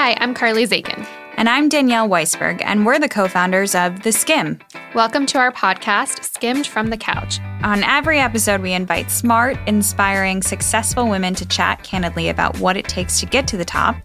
Hi, 0.00 0.16
I'm 0.20 0.32
Carly 0.32 0.64
Zakin. 0.64 1.04
And 1.36 1.48
I'm 1.48 1.68
Danielle 1.68 2.08
Weisberg, 2.08 2.62
and 2.64 2.86
we're 2.86 3.00
the 3.00 3.08
co 3.08 3.26
founders 3.26 3.74
of 3.74 4.04
The 4.04 4.10
Skimm. 4.10 4.60
Welcome 4.94 5.26
to 5.26 5.38
our 5.38 5.50
podcast, 5.50 6.22
Skimm'd 6.22 6.68
from 6.68 6.90
the 6.90 6.96
Couch. 6.96 7.40
On 7.64 7.82
every 7.82 8.20
episode, 8.20 8.60
we 8.60 8.74
invite 8.74 9.10
smart, 9.10 9.58
inspiring, 9.66 10.40
successful 10.40 11.08
women 11.08 11.34
to 11.34 11.44
chat 11.44 11.82
candidly 11.82 12.28
about 12.28 12.60
what 12.60 12.76
it 12.76 12.84
takes 12.84 13.18
to 13.18 13.26
get 13.26 13.48
to 13.48 13.56
the 13.56 13.64
top 13.64 13.96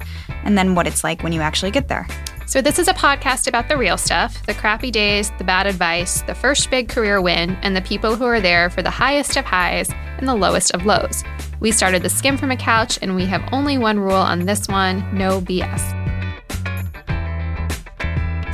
and 0.44 0.58
then 0.58 0.74
what 0.74 0.88
it's 0.88 1.04
like 1.04 1.22
when 1.22 1.32
you 1.32 1.42
actually 1.42 1.70
get 1.70 1.90
there. 1.90 2.08
So, 2.46 2.62
this 2.62 2.78
is 2.78 2.88
a 2.88 2.94
podcast 2.94 3.48
about 3.48 3.70
the 3.70 3.78
real 3.78 3.98
stuff 3.98 4.46
the 4.46 4.54
crappy 4.54 4.92
days, 4.92 5.32
the 5.38 5.44
bad 5.44 5.66
advice, 5.66 6.22
the 6.24 6.36
first 6.36 6.70
big 6.70 6.90
career 6.90 7.22
win, 7.22 7.58
and 7.62 7.76
the 7.76 7.82
people 7.82 8.16
who 8.16 8.26
are 8.26 8.42
there 8.42 8.70
for 8.70 8.82
the 8.82 8.90
highest 8.90 9.38
of 9.38 9.46
highs 9.46 9.90
and 10.18 10.28
the 10.28 10.36
lowest 10.36 10.72
of 10.72 10.86
lows. 10.86 11.24
We 11.62 11.72
started 11.72 12.04
the 12.04 12.10
Skimm 12.10 12.38
from 12.38 12.52
a 12.52 12.58
Couch, 12.58 13.00
and 13.02 13.16
we 13.16 13.26
have 13.26 13.48
only 13.54 13.78
one 13.78 14.00
rule 14.00 14.14
on 14.14 14.46
this 14.46 14.68
one 14.68 15.18
no 15.18 15.40
BS. 15.40 16.03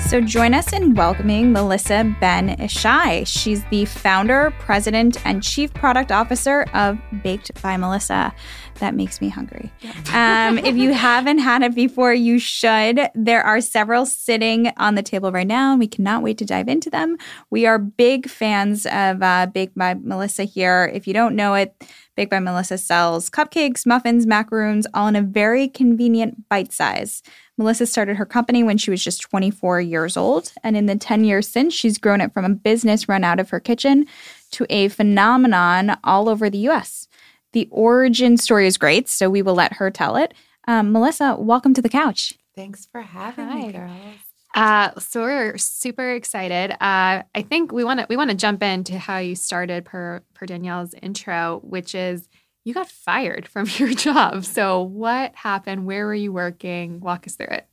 So 0.09 0.19
join 0.19 0.55
us 0.55 0.73
in 0.73 0.95
welcoming 0.95 1.51
Melissa 1.51 2.15
Ben-Ishay. 2.19 3.27
She's 3.27 3.63
the 3.65 3.85
founder, 3.85 4.51
president, 4.57 5.23
and 5.23 5.43
chief 5.43 5.71
product 5.75 6.11
officer 6.11 6.65
of 6.73 6.97
Baked 7.21 7.61
by 7.61 7.77
Melissa. 7.77 8.33
That 8.79 8.95
makes 8.95 9.21
me 9.21 9.29
hungry. 9.29 9.71
Um, 10.11 10.57
if 10.57 10.75
you 10.75 10.93
haven't 10.93 11.37
had 11.37 11.61
it 11.61 11.75
before, 11.75 12.11
you 12.11 12.39
should. 12.39 12.99
There 13.13 13.43
are 13.43 13.61
several 13.61 14.07
sitting 14.07 14.71
on 14.77 14.95
the 14.95 15.03
table 15.03 15.31
right 15.31 15.45
now, 15.45 15.73
and 15.73 15.79
we 15.79 15.87
cannot 15.87 16.23
wait 16.23 16.39
to 16.39 16.45
dive 16.45 16.69
into 16.69 16.89
them. 16.89 17.15
We 17.51 17.67
are 17.67 17.77
big 17.77 18.27
fans 18.27 18.87
of 18.87 19.21
uh, 19.21 19.45
Baked 19.53 19.77
by 19.77 19.93
Melissa 19.93 20.43
here. 20.43 20.89
If 20.91 21.05
you 21.05 21.13
don't 21.13 21.35
know 21.35 21.53
it, 21.53 21.75
Baked 22.15 22.31
by 22.31 22.39
Melissa 22.39 22.79
sells 22.79 23.29
cupcakes, 23.29 23.85
muffins, 23.85 24.25
macaroons, 24.25 24.87
all 24.93 25.07
in 25.07 25.15
a 25.15 25.21
very 25.21 25.67
convenient 25.67 26.49
bite 26.49 26.73
size. 26.73 27.21
Melissa 27.59 27.85
started 27.85 28.15
her 28.15 28.25
company 28.25 28.63
when 28.63 28.77
she 28.77 28.89
was 28.89 29.03
just 29.03 29.19
24 29.19 29.81
years 29.81 30.15
old. 30.15 30.53
And 30.63 30.77
in 30.77 30.85
the 30.85 30.95
10 30.95 31.25
years 31.25 31.45
since, 31.45 31.73
she's 31.73 31.97
grown 31.97 32.21
it 32.21 32.33
from 32.33 32.45
a 32.45 32.49
business 32.49 33.09
run 33.09 33.25
out 33.25 33.37
of 33.37 33.49
her 33.49 33.59
kitchen 33.59 34.05
to 34.51 34.65
a 34.69 34.87
phenomenon 34.87 35.97
all 36.05 36.29
over 36.29 36.49
the 36.49 36.69
US. 36.69 37.09
The 37.51 37.67
origin 37.69 38.37
story 38.37 38.65
is 38.65 38.77
great, 38.77 39.09
so 39.09 39.29
we 39.29 39.41
will 39.41 39.55
let 39.55 39.73
her 39.73 39.91
tell 39.91 40.15
it. 40.15 40.33
Um, 40.69 40.93
Melissa, 40.93 41.35
welcome 41.37 41.73
to 41.73 41.81
the 41.81 41.89
couch. 41.89 42.33
Thanks 42.55 42.85
for 42.85 43.01
having 43.01 43.47
Hi. 43.47 43.55
me, 43.55 43.71
girls. 43.73 44.15
Uh, 44.55 44.97
so 44.97 45.23
we're 45.23 45.57
super 45.57 46.13
excited. 46.13 46.71
Uh, 46.71 47.23
I 47.35 47.41
think 47.41 47.73
we 47.73 47.83
want 47.83 47.99
to 47.99 48.05
we 48.09 48.15
want 48.15 48.29
to 48.29 48.37
jump 48.37 48.63
into 48.63 48.97
how 48.97 49.17
you 49.17 49.35
started 49.35 49.83
per 49.83 50.21
per 50.33 50.45
Danielle's 50.45 50.93
intro, 51.01 51.59
which 51.63 51.93
is 51.93 52.29
you 52.63 52.73
got 52.73 52.89
fired 52.89 53.47
from 53.47 53.67
your 53.77 53.89
job. 53.93 54.45
So, 54.45 54.81
what 54.81 55.35
happened? 55.35 55.85
Where 55.85 56.05
were 56.05 56.15
you 56.15 56.31
working? 56.31 56.99
Walk 56.99 57.27
us 57.27 57.35
through 57.35 57.47
it. 57.51 57.67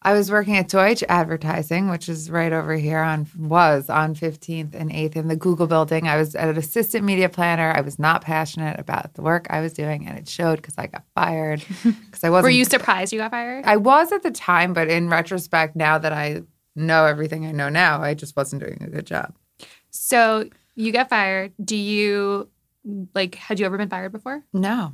I 0.00 0.12
was 0.12 0.30
working 0.30 0.56
at 0.56 0.68
Deutsch 0.68 1.02
Advertising, 1.08 1.88
which 1.90 2.08
is 2.08 2.30
right 2.30 2.52
over 2.52 2.76
here 2.76 3.00
on 3.00 3.26
was 3.36 3.90
on 3.90 4.14
15th 4.14 4.72
and 4.74 4.92
8th 4.92 5.16
in 5.16 5.26
the 5.26 5.34
Google 5.34 5.66
building. 5.66 6.06
I 6.06 6.16
was 6.16 6.36
an 6.36 6.56
assistant 6.56 7.04
media 7.04 7.28
planner. 7.28 7.72
I 7.76 7.80
was 7.80 7.98
not 7.98 8.22
passionate 8.22 8.78
about 8.78 9.14
the 9.14 9.22
work 9.22 9.48
I 9.50 9.60
was 9.60 9.72
doing, 9.72 10.06
and 10.06 10.16
it 10.16 10.28
showed 10.28 10.56
because 10.56 10.76
I 10.78 10.86
got 10.86 11.04
fired. 11.14 11.64
Because 12.08 12.22
I 12.22 12.30
wasn't. 12.30 12.44
Were 12.44 12.50
you 12.50 12.64
surprised 12.64 13.12
you 13.12 13.18
got 13.18 13.32
fired? 13.32 13.64
I 13.64 13.76
was 13.76 14.12
at 14.12 14.22
the 14.22 14.30
time, 14.30 14.72
but 14.72 14.88
in 14.88 15.08
retrospect, 15.08 15.74
now 15.74 15.98
that 15.98 16.12
I 16.12 16.42
know 16.76 17.04
everything 17.04 17.44
I 17.44 17.52
know 17.52 17.68
now, 17.68 18.00
I 18.00 18.14
just 18.14 18.36
wasn't 18.36 18.62
doing 18.62 18.78
a 18.82 18.88
good 18.88 19.04
job. 19.06 19.34
So 19.90 20.48
you 20.76 20.92
got 20.92 21.08
fired. 21.08 21.52
Do 21.62 21.76
you 21.76 22.48
like 23.14 23.34
had 23.34 23.58
you 23.60 23.66
ever 23.66 23.78
been 23.78 23.88
fired 23.88 24.12
before? 24.12 24.44
No. 24.52 24.92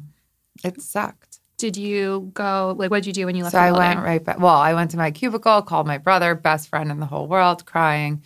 It 0.63 0.81
sucked. 0.81 1.41
Did 1.57 1.77
you 1.77 2.31
go 2.35 2.75
like 2.77 2.91
what 2.91 3.03
did 3.03 3.07
you 3.07 3.13
do 3.13 3.27
when 3.27 3.37
you 3.37 3.45
left? 3.45 3.53
So 3.53 3.59
I 3.59 3.73
went 3.73 4.01
right 4.01 4.23
back. 4.23 4.41
Well, 4.41 4.57
I 4.57 4.75
went 4.75 4.91
to 4.93 4.97
my 4.97 5.11
cubicle, 5.11 5.63
called 5.63 5.87
my 5.87 5.99
brother, 5.99 6.35
best 6.35 6.69
friend 6.69 6.91
in 6.91 7.01
the 7.01 7.07
whole 7.07 7.29
world, 7.29 7.65
crying. 7.67 8.23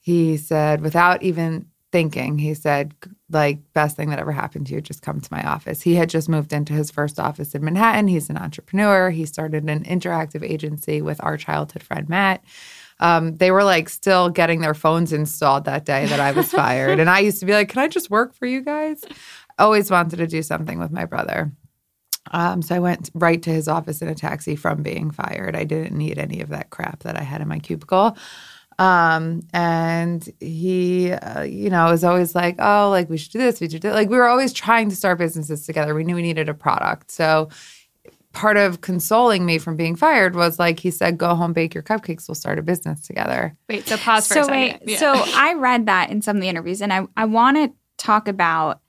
He 0.00 0.36
said, 0.38 0.80
without 0.80 1.22
even 1.22 1.66
thinking, 1.92 2.38
he 2.38 2.54
said, 2.54 2.94
like, 3.30 3.58
best 3.72 3.96
thing 3.96 4.10
that 4.10 4.18
ever 4.18 4.32
happened 4.32 4.66
to 4.66 4.74
you, 4.74 4.80
just 4.80 5.02
come 5.02 5.20
to 5.20 5.32
my 5.32 5.42
office. 5.42 5.82
He 5.82 5.94
had 5.96 6.08
just 6.08 6.28
moved 6.28 6.52
into 6.52 6.72
his 6.72 6.90
first 6.90 7.20
office 7.20 7.54
in 7.54 7.64
Manhattan. 7.64 8.08
He's 8.08 8.30
an 8.30 8.38
entrepreneur. 8.38 9.10
He 9.10 9.26
started 9.26 9.68
an 9.68 9.84
interactive 9.84 10.42
agency 10.48 11.02
with 11.02 11.22
our 11.22 11.36
childhood 11.36 11.82
friend 11.82 12.08
Matt 12.08 12.42
um, 13.00 13.36
they 13.36 13.50
were 13.50 13.64
like 13.64 13.88
still 13.88 14.28
getting 14.28 14.60
their 14.60 14.74
phones 14.74 15.12
installed 15.12 15.64
that 15.64 15.84
day 15.84 16.06
that 16.06 16.20
I 16.20 16.32
was 16.32 16.50
fired. 16.52 17.00
and 17.00 17.10
I 17.10 17.18
used 17.20 17.40
to 17.40 17.46
be 17.46 17.52
like, 17.52 17.70
can 17.70 17.80
I 17.80 17.88
just 17.88 18.10
work 18.10 18.34
for 18.34 18.46
you 18.46 18.60
guys? 18.60 19.02
Always 19.58 19.90
wanted 19.90 20.18
to 20.18 20.26
do 20.26 20.42
something 20.42 20.78
with 20.78 20.92
my 20.92 21.06
brother. 21.06 21.52
Um, 22.32 22.62
so 22.62 22.74
I 22.74 22.78
went 22.78 23.10
right 23.14 23.42
to 23.42 23.50
his 23.50 23.66
office 23.66 24.02
in 24.02 24.08
a 24.08 24.14
taxi 24.14 24.54
from 24.54 24.82
being 24.82 25.10
fired. 25.10 25.56
I 25.56 25.64
didn't 25.64 25.96
need 25.96 26.18
any 26.18 26.40
of 26.40 26.50
that 26.50 26.70
crap 26.70 27.00
that 27.00 27.16
I 27.16 27.22
had 27.22 27.40
in 27.40 27.48
my 27.48 27.58
cubicle. 27.58 28.16
Um, 28.78 29.42
and 29.52 30.26
he, 30.40 31.12
uh, 31.12 31.42
you 31.42 31.68
know, 31.68 31.90
was 31.90 32.04
always 32.04 32.34
like, 32.34 32.56
oh, 32.58 32.88
like 32.90 33.10
we 33.10 33.18
should 33.18 33.32
do 33.32 33.38
this, 33.38 33.60
we 33.60 33.68
should 33.68 33.82
do 33.82 33.88
that. 33.88 33.94
Like 33.94 34.08
we 34.08 34.16
were 34.16 34.28
always 34.28 34.52
trying 34.52 34.88
to 34.90 34.96
start 34.96 35.18
businesses 35.18 35.66
together. 35.66 35.94
We 35.94 36.04
knew 36.04 36.14
we 36.14 36.22
needed 36.22 36.48
a 36.48 36.54
product. 36.54 37.10
So 37.10 37.50
part 38.32 38.56
of 38.56 38.80
consoling 38.80 39.44
me 39.44 39.58
from 39.58 39.76
being 39.76 39.96
fired 39.96 40.34
was 40.34 40.58
like 40.58 40.80
he 40.80 40.90
said, 40.90 41.18
"Go 41.18 41.34
home, 41.34 41.52
bake 41.52 41.74
your 41.74 41.82
cupcakes. 41.82 42.28
We'll 42.28 42.34
start 42.34 42.58
a 42.58 42.62
business 42.62 43.00
together." 43.00 43.56
Wait, 43.68 43.86
so 43.86 43.96
pause 43.96 44.26
for 44.26 44.34
so 44.34 44.40
a 44.42 44.44
second. 44.44 44.60
Wait, 44.60 44.92
yeah. 44.92 44.98
So 44.98 45.12
I 45.34 45.54
read 45.54 45.86
that 45.86 46.10
in 46.10 46.22
some 46.22 46.36
of 46.36 46.42
the 46.42 46.48
interviews, 46.48 46.80
and 46.80 46.92
I 46.92 47.06
I 47.16 47.24
want 47.24 47.56
to 47.56 47.72
talk 47.96 48.28
about 48.28 48.80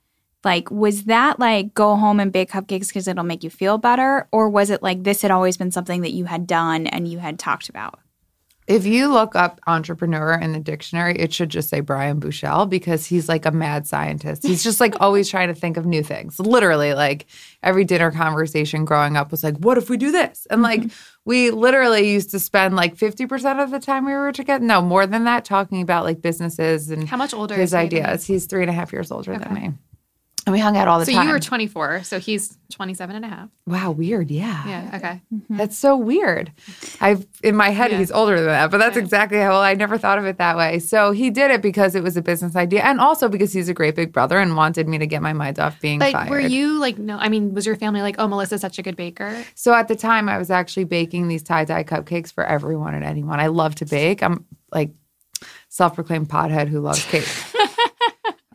like 0.44 0.70
was 0.70 1.04
that 1.04 1.38
like 1.38 1.74
go 1.74 1.96
home 1.96 2.20
and 2.20 2.32
bake 2.32 2.50
cupcakes 2.50 2.88
because 2.88 3.08
it'll 3.08 3.24
make 3.24 3.44
you 3.44 3.50
feel 3.50 3.78
better, 3.78 4.28
or 4.32 4.48
was 4.48 4.70
it 4.70 4.82
like 4.82 5.02
this 5.02 5.22
had 5.22 5.30
always 5.30 5.56
been 5.56 5.70
something 5.70 6.02
that 6.02 6.12
you 6.12 6.24
had 6.24 6.46
done 6.46 6.86
and 6.86 7.08
you 7.08 7.18
had 7.18 7.38
talked 7.38 7.68
about? 7.68 7.98
If 8.68 8.86
you 8.86 9.12
look 9.12 9.34
up 9.34 9.60
entrepreneur 9.66 10.34
in 10.34 10.52
the 10.52 10.60
dictionary, 10.60 11.18
it 11.18 11.32
should 11.32 11.48
just 11.48 11.68
say 11.68 11.80
Brian 11.80 12.20
Bushell 12.20 12.66
because 12.66 13.04
he's 13.06 13.28
like 13.28 13.44
a 13.44 13.50
mad 13.50 13.88
scientist. 13.88 14.46
He's 14.46 14.62
just 14.62 14.78
like 14.78 14.94
always 15.00 15.28
trying 15.28 15.48
to 15.48 15.54
think 15.54 15.76
of 15.76 15.84
new 15.84 16.02
things. 16.02 16.38
Literally, 16.38 16.94
like 16.94 17.26
every 17.62 17.84
dinner 17.84 18.12
conversation 18.12 18.84
growing 18.84 19.16
up 19.16 19.32
was 19.32 19.42
like, 19.42 19.56
what 19.56 19.78
if 19.78 19.90
we 19.90 19.96
do 19.96 20.12
this? 20.12 20.46
And 20.48 20.62
like 20.62 20.80
mm-hmm. 20.80 21.18
we 21.24 21.50
literally 21.50 22.10
used 22.12 22.30
to 22.30 22.38
spend 22.38 22.76
like 22.76 22.96
50% 22.96 23.62
of 23.62 23.72
the 23.72 23.80
time 23.80 24.04
we 24.04 24.12
were 24.12 24.32
together, 24.32 24.64
no, 24.64 24.80
more 24.80 25.06
than 25.06 25.24
that, 25.24 25.44
talking 25.44 25.82
about 25.82 26.04
like 26.04 26.22
businesses 26.22 26.88
and 26.88 27.08
how 27.08 27.16
much 27.16 27.34
older 27.34 27.56
his 27.56 27.74
ideas. 27.74 28.24
He's 28.24 28.46
three 28.46 28.62
and 28.62 28.70
a 28.70 28.74
half 28.74 28.92
years 28.92 29.10
older 29.10 29.32
okay. 29.32 29.42
than 29.42 29.54
me. 29.54 29.72
And 30.44 30.52
we 30.52 30.58
hung 30.58 30.76
out 30.76 30.88
all 30.88 30.98
the 30.98 31.06
so 31.06 31.12
time. 31.12 31.22
So 31.22 31.26
you 31.28 31.32
were 31.32 31.38
24, 31.38 32.02
so 32.02 32.18
he's 32.18 32.58
27 32.72 33.14
and 33.14 33.24
a 33.24 33.28
half. 33.28 33.48
Wow, 33.64 33.92
weird. 33.92 34.28
Yeah. 34.28 34.66
Yeah, 34.66 34.96
okay. 34.96 35.20
Mm-hmm. 35.32 35.56
That's 35.56 35.78
so 35.78 35.96
weird. 35.96 36.50
I've 37.00 37.24
in 37.44 37.54
my 37.54 37.70
head 37.70 37.92
yeah. 37.92 37.98
he's 37.98 38.10
older 38.10 38.36
than 38.36 38.46
that, 38.46 38.72
but 38.72 38.78
that's 38.78 38.96
yeah. 38.96 39.02
exactly 39.02 39.38
how 39.38 39.50
well 39.50 39.60
I 39.60 39.74
never 39.74 39.98
thought 39.98 40.18
of 40.18 40.24
it 40.24 40.38
that 40.38 40.56
way. 40.56 40.80
So 40.80 41.12
he 41.12 41.30
did 41.30 41.52
it 41.52 41.62
because 41.62 41.94
it 41.94 42.02
was 42.02 42.16
a 42.16 42.22
business 42.22 42.56
idea 42.56 42.82
and 42.82 43.00
also 43.00 43.28
because 43.28 43.52
he's 43.52 43.68
a 43.68 43.74
great 43.74 43.94
big 43.94 44.12
brother 44.12 44.40
and 44.40 44.56
wanted 44.56 44.88
me 44.88 44.98
to 44.98 45.06
get 45.06 45.22
my 45.22 45.32
mind 45.32 45.60
off 45.60 45.80
being 45.80 46.00
like, 46.00 46.12
fired. 46.12 46.30
Were 46.30 46.40
you 46.40 46.78
like 46.80 46.98
no 46.98 47.18
I 47.18 47.28
mean, 47.28 47.54
was 47.54 47.64
your 47.64 47.76
family 47.76 48.02
like, 48.02 48.16
"Oh, 48.18 48.26
Melissa's 48.26 48.60
such 48.60 48.78
a 48.78 48.82
good 48.82 48.96
baker?" 48.96 49.44
So 49.54 49.72
at 49.72 49.86
the 49.86 49.96
time 49.96 50.28
I 50.28 50.38
was 50.38 50.50
actually 50.50 50.84
baking 50.84 51.28
these 51.28 51.44
tie-dye 51.44 51.84
cupcakes 51.84 52.32
for 52.32 52.44
everyone 52.44 52.94
and 52.94 53.04
anyone. 53.04 53.38
I 53.38 53.46
love 53.46 53.76
to 53.76 53.86
bake. 53.86 54.24
I'm 54.24 54.44
like 54.72 54.90
self-proclaimed 55.68 56.28
pothead 56.28 56.66
who 56.66 56.80
loves 56.80 57.04
cake. 57.04 57.28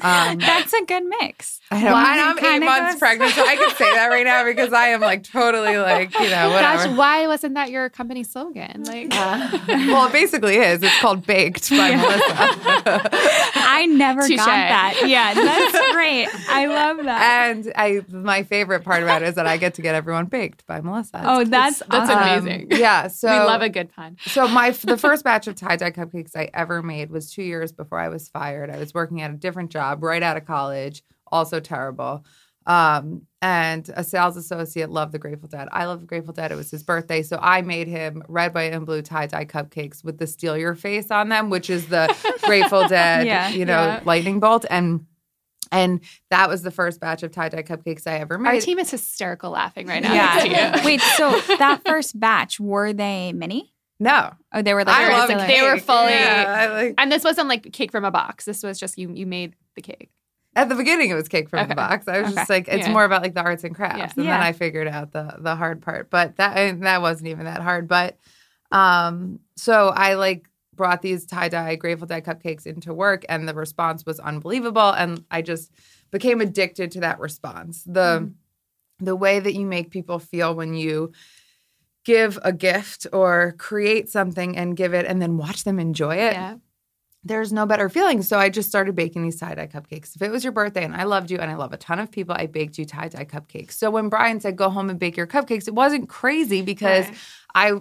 Um, 0.01 0.37
That's 0.39 0.73
a 0.73 0.85
good 0.85 1.03
mix. 1.05 1.59
I 1.69 1.83
know. 1.83 1.93
I'm 1.93 2.37
eight 2.39 2.65
months 2.65 2.93
goes. 2.93 2.99
pregnant, 2.99 3.33
so 3.33 3.45
I 3.45 3.55
can 3.55 3.75
say 3.75 3.91
that 3.93 4.07
right 4.07 4.23
now 4.23 4.45
because 4.45 4.71
I 4.71 4.87
am 4.89 5.01
like 5.01 5.23
totally 5.23 5.75
like 5.77 6.13
you 6.13 6.29
know 6.29 6.49
whatever. 6.49 6.85
Gosh, 6.87 6.97
why 6.97 7.27
wasn't 7.27 7.55
that 7.55 7.71
your 7.71 7.89
company 7.89 8.23
slogan? 8.23 8.83
Like, 8.83 9.07
uh, 9.11 9.57
well, 9.67 10.07
it 10.07 10.13
basically 10.13 10.57
is. 10.57 10.81
It's 10.81 10.97
called 10.99 11.25
Baked 11.25 11.69
by 11.71 11.89
yeah. 11.89 12.01
Melissa. 12.01 13.09
I 13.55 13.85
never 13.89 14.21
Touché. 14.21 14.37
got 14.37 14.45
that. 14.45 15.03
Yeah, 15.07 15.33
that's 15.33 15.93
great. 15.93 16.29
I 16.49 16.67
love 16.67 17.03
that. 17.03 17.49
And 17.49 17.73
I, 17.75 18.01
my 18.09 18.43
favorite 18.43 18.83
part 18.85 19.03
about 19.03 19.23
it 19.23 19.29
is 19.29 19.35
that 19.35 19.47
I 19.47 19.57
get 19.57 19.73
to 19.75 19.81
get 19.81 19.95
everyone 19.95 20.27
baked 20.27 20.65
by 20.67 20.79
Melissa. 20.79 21.21
Oh, 21.25 21.43
that's 21.43 21.79
that's 21.79 22.09
awesome. 22.09 22.45
amazing. 22.45 22.67
Yeah, 22.71 23.07
so 23.07 23.27
we 23.27 23.45
love 23.45 23.61
a 23.61 23.69
good 23.69 23.91
pun. 23.91 24.17
So 24.25 24.47
my 24.47 24.69
the 24.71 24.97
first 24.97 25.25
batch 25.25 25.47
of 25.47 25.55
tie 25.55 25.75
dye 25.75 25.91
cupcakes 25.91 26.35
I 26.35 26.50
ever 26.53 26.81
made 26.81 27.09
was 27.09 27.31
two 27.31 27.43
years 27.43 27.71
before 27.71 28.00
I 28.00 28.07
was 28.07 28.29
fired. 28.29 28.69
I 28.69 28.77
was 28.77 28.93
working 28.93 29.21
at 29.21 29.31
a 29.31 29.35
different 29.35 29.71
job 29.71 29.87
job 29.88 30.04
right 30.04 30.24
out 30.24 30.38
of 30.38 30.45
college, 30.45 31.04
also 31.28 31.60
terrible. 31.60 32.25
Um, 32.66 33.22
and 33.42 33.89
a 33.95 34.04
sales 34.04 34.36
associate 34.36 34.89
loved 34.89 35.13
the 35.13 35.19
Grateful 35.19 35.48
Dead. 35.48 35.69
I 35.72 35.86
love 35.86 36.01
the 36.01 36.06
Grateful 36.06 36.34
Dead. 36.34 36.51
It 36.51 36.56
was 36.56 36.69
his 36.69 36.84
birthday. 36.84 37.24
So 37.24 37.39
I 37.42 37.62
made 37.62 37.88
him 37.88 38.24
red, 38.28 38.54
white, 38.54 38.74
and 38.74 38.86
blue 38.86 39.01
tie 39.01 39.28
dye 39.28 39.45
cupcakes 39.45 40.04
with 40.04 40.18
the 40.18 40.28
steal 40.28 40.57
your 40.57 40.75
face 40.75 41.10
on 41.10 41.30
them, 41.30 41.50
which 41.50 41.69
is 41.69 41.88
the 41.88 42.13
Grateful 42.44 42.88
Dead, 42.88 43.25
yeah, 43.25 43.50
you 43.50 43.66
know, 43.66 43.86
yeah. 43.86 44.01
lightning 44.04 44.39
bolt. 44.39 44.66
And 44.69 45.06
and 45.72 46.00
that 46.30 46.50
was 46.50 46.62
the 46.62 46.72
first 46.72 47.00
batch 47.00 47.24
of 47.24 47.31
tie 47.31 47.50
dye 47.50 47.63
cupcakes 47.63 48.06
I 48.06 48.19
ever 48.19 48.38
made. 48.38 48.56
Our 48.56 48.62
team 48.62 48.80
is 48.80 48.92
hysterical 48.92 49.51
laughing 49.51 49.88
right 49.88 50.04
now. 50.04 50.13
Yeah. 50.13 50.86
Wait, 50.86 51.01
so 51.01 51.39
that 51.57 51.81
first 51.86 52.19
batch, 52.19 52.60
were 52.60 52.92
they 52.92 53.31
mini? 53.31 53.74
No. 54.00 54.31
Oh, 54.54 54.62
they 54.62 54.74
were 54.74 54.84
like, 54.84 54.95
I 54.95 55.25
love 55.25 55.48
they 55.48 55.62
were 55.62 55.78
fully. 55.78 56.12
Yeah, 56.12 56.69
like, 56.72 56.95
and 56.98 57.12
this 57.12 57.24
wasn't 57.24 57.48
like 57.48 57.72
cake 57.72 57.92
from 57.92 58.06
a 58.06 58.12
box. 58.12 58.45
This 58.45 58.62
was 58.62 58.80
just 58.80 58.98
you. 58.98 59.12
You 59.13 59.25
made 59.25 59.56
the 59.77 59.81
cake. 59.81 60.09
At 60.56 60.68
the 60.69 60.75
beginning, 60.75 61.09
it 61.12 61.13
was 61.13 61.27
cake 61.27 61.50
from 61.50 61.59
Okay. 61.59 61.69
the 61.69 61.75
box. 61.75 62.07
I 62.07 62.19
was 62.21 62.33
just 62.33 62.50
like, 62.50 62.68
it's 62.68 62.88
Yeah. 62.88 62.91
more 62.94 63.06
about 63.06 63.21
like 63.21 63.35
the 63.35 63.41
arts 63.44 63.63
and 63.63 63.74
crafts, 63.75 64.15
Yeah. 64.18 64.21
and 64.24 64.27
then 64.27 64.41
I 64.41 64.51
figured 64.51 64.88
out 64.88 65.12
the 65.13 65.35
the 65.39 65.56
hard 65.56 65.81
part. 65.81 66.09
But 66.09 66.35
that 66.38 66.57
and 66.57 66.83
that 66.85 67.01
wasn't 67.01 67.27
even 67.29 67.45
that 67.45 67.62
hard. 67.62 67.88
But 67.88 68.18
um, 68.71 69.39
so 69.56 69.89
I 69.89 70.15
like 70.15 70.50
brought 70.75 71.01
these 71.01 71.25
tie 71.25 71.50
dye 71.50 71.75
Grateful 71.75 72.07
Dead 72.07 72.25
cupcakes 72.25 72.65
into 72.68 72.94
work, 72.94 73.24
and 73.29 73.47
the 73.47 73.53
response 73.53 74.06
was 74.06 74.19
unbelievable. 74.19 74.91
And 74.91 75.24
I 75.31 75.41
just 75.41 75.71
became 76.12 76.41
addicted 76.41 76.91
to 76.91 77.00
that 77.01 77.19
response. 77.19 77.83
The 77.85 78.19
Mm-hmm. 78.21 79.06
the 79.06 79.15
way 79.15 79.39
that 79.39 79.53
you 79.53 79.65
make 79.65 79.91
people 79.91 80.18
feel 80.19 80.56
when 80.56 80.74
you 80.74 81.12
give 82.03 82.39
a 82.41 82.51
gift 82.53 83.06
or 83.13 83.53
create 83.59 84.09
something 84.09 84.57
and 84.57 84.75
give 84.75 84.94
it, 84.95 85.06
and 85.06 85.21
then 85.21 85.38
watch 85.38 85.65
them 85.65 85.77
enjoy 85.79 86.15
it 86.15 86.33
Yeah. 86.33 86.56
There's 87.27 87.51
no 87.51 87.65
better 87.65 87.89
feeling. 87.89 88.21
So 88.24 88.39
I 88.39 88.50
just 88.50 88.69
started 88.69 88.95
baking 88.95 89.24
these 89.24 89.39
tie 89.39 89.53
dye 89.56 89.68
cupcakes. 89.68 90.15
If 90.15 90.21
it 90.21 90.31
was 90.31 90.44
your 90.44 90.53
birthday 90.53 90.83
and 90.85 90.95
I 90.95 91.03
loved 91.03 91.29
you 91.29 91.38
and 91.38 91.51
I 91.51 91.56
love 91.56 91.74
a 91.74 91.77
ton 91.77 92.00
of 92.00 92.09
people, 92.12 92.35
I 92.38 92.45
baked 92.45 92.77
you 92.77 92.85
tie 92.85 93.09
dye 93.09 93.25
cupcakes. 93.25 93.74
So 93.74 93.91
when 93.91 94.09
Brian 94.09 94.39
said 94.39 94.56
go 94.56 94.69
home 94.69 94.89
and 94.89 94.97
bake 94.97 95.18
your 95.18 95.27
cupcakes, 95.27 95.68
it 95.68 95.75
wasn't 95.75 96.07
crazy 96.09 96.62
because 96.62 97.07
Right. 97.07 97.18
I 97.53 97.71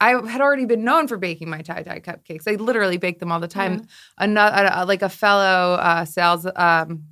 I 0.00 0.28
had 0.28 0.40
already 0.40 0.64
been 0.64 0.82
known 0.82 1.06
for 1.06 1.16
baking 1.16 1.48
my 1.48 1.62
tie 1.62 1.82
dye 1.82 2.00
cupcakes. 2.00 2.48
I 2.48 2.56
literally 2.56 2.96
bake 2.96 3.20
them 3.20 3.30
all 3.30 3.38
the 3.38 3.46
time. 3.48 3.86
Another 4.18 4.84
like 4.84 5.02
a 5.02 5.08
fellow 5.08 5.74
uh, 5.74 6.04
sales 6.04 6.44
um, 6.56 7.04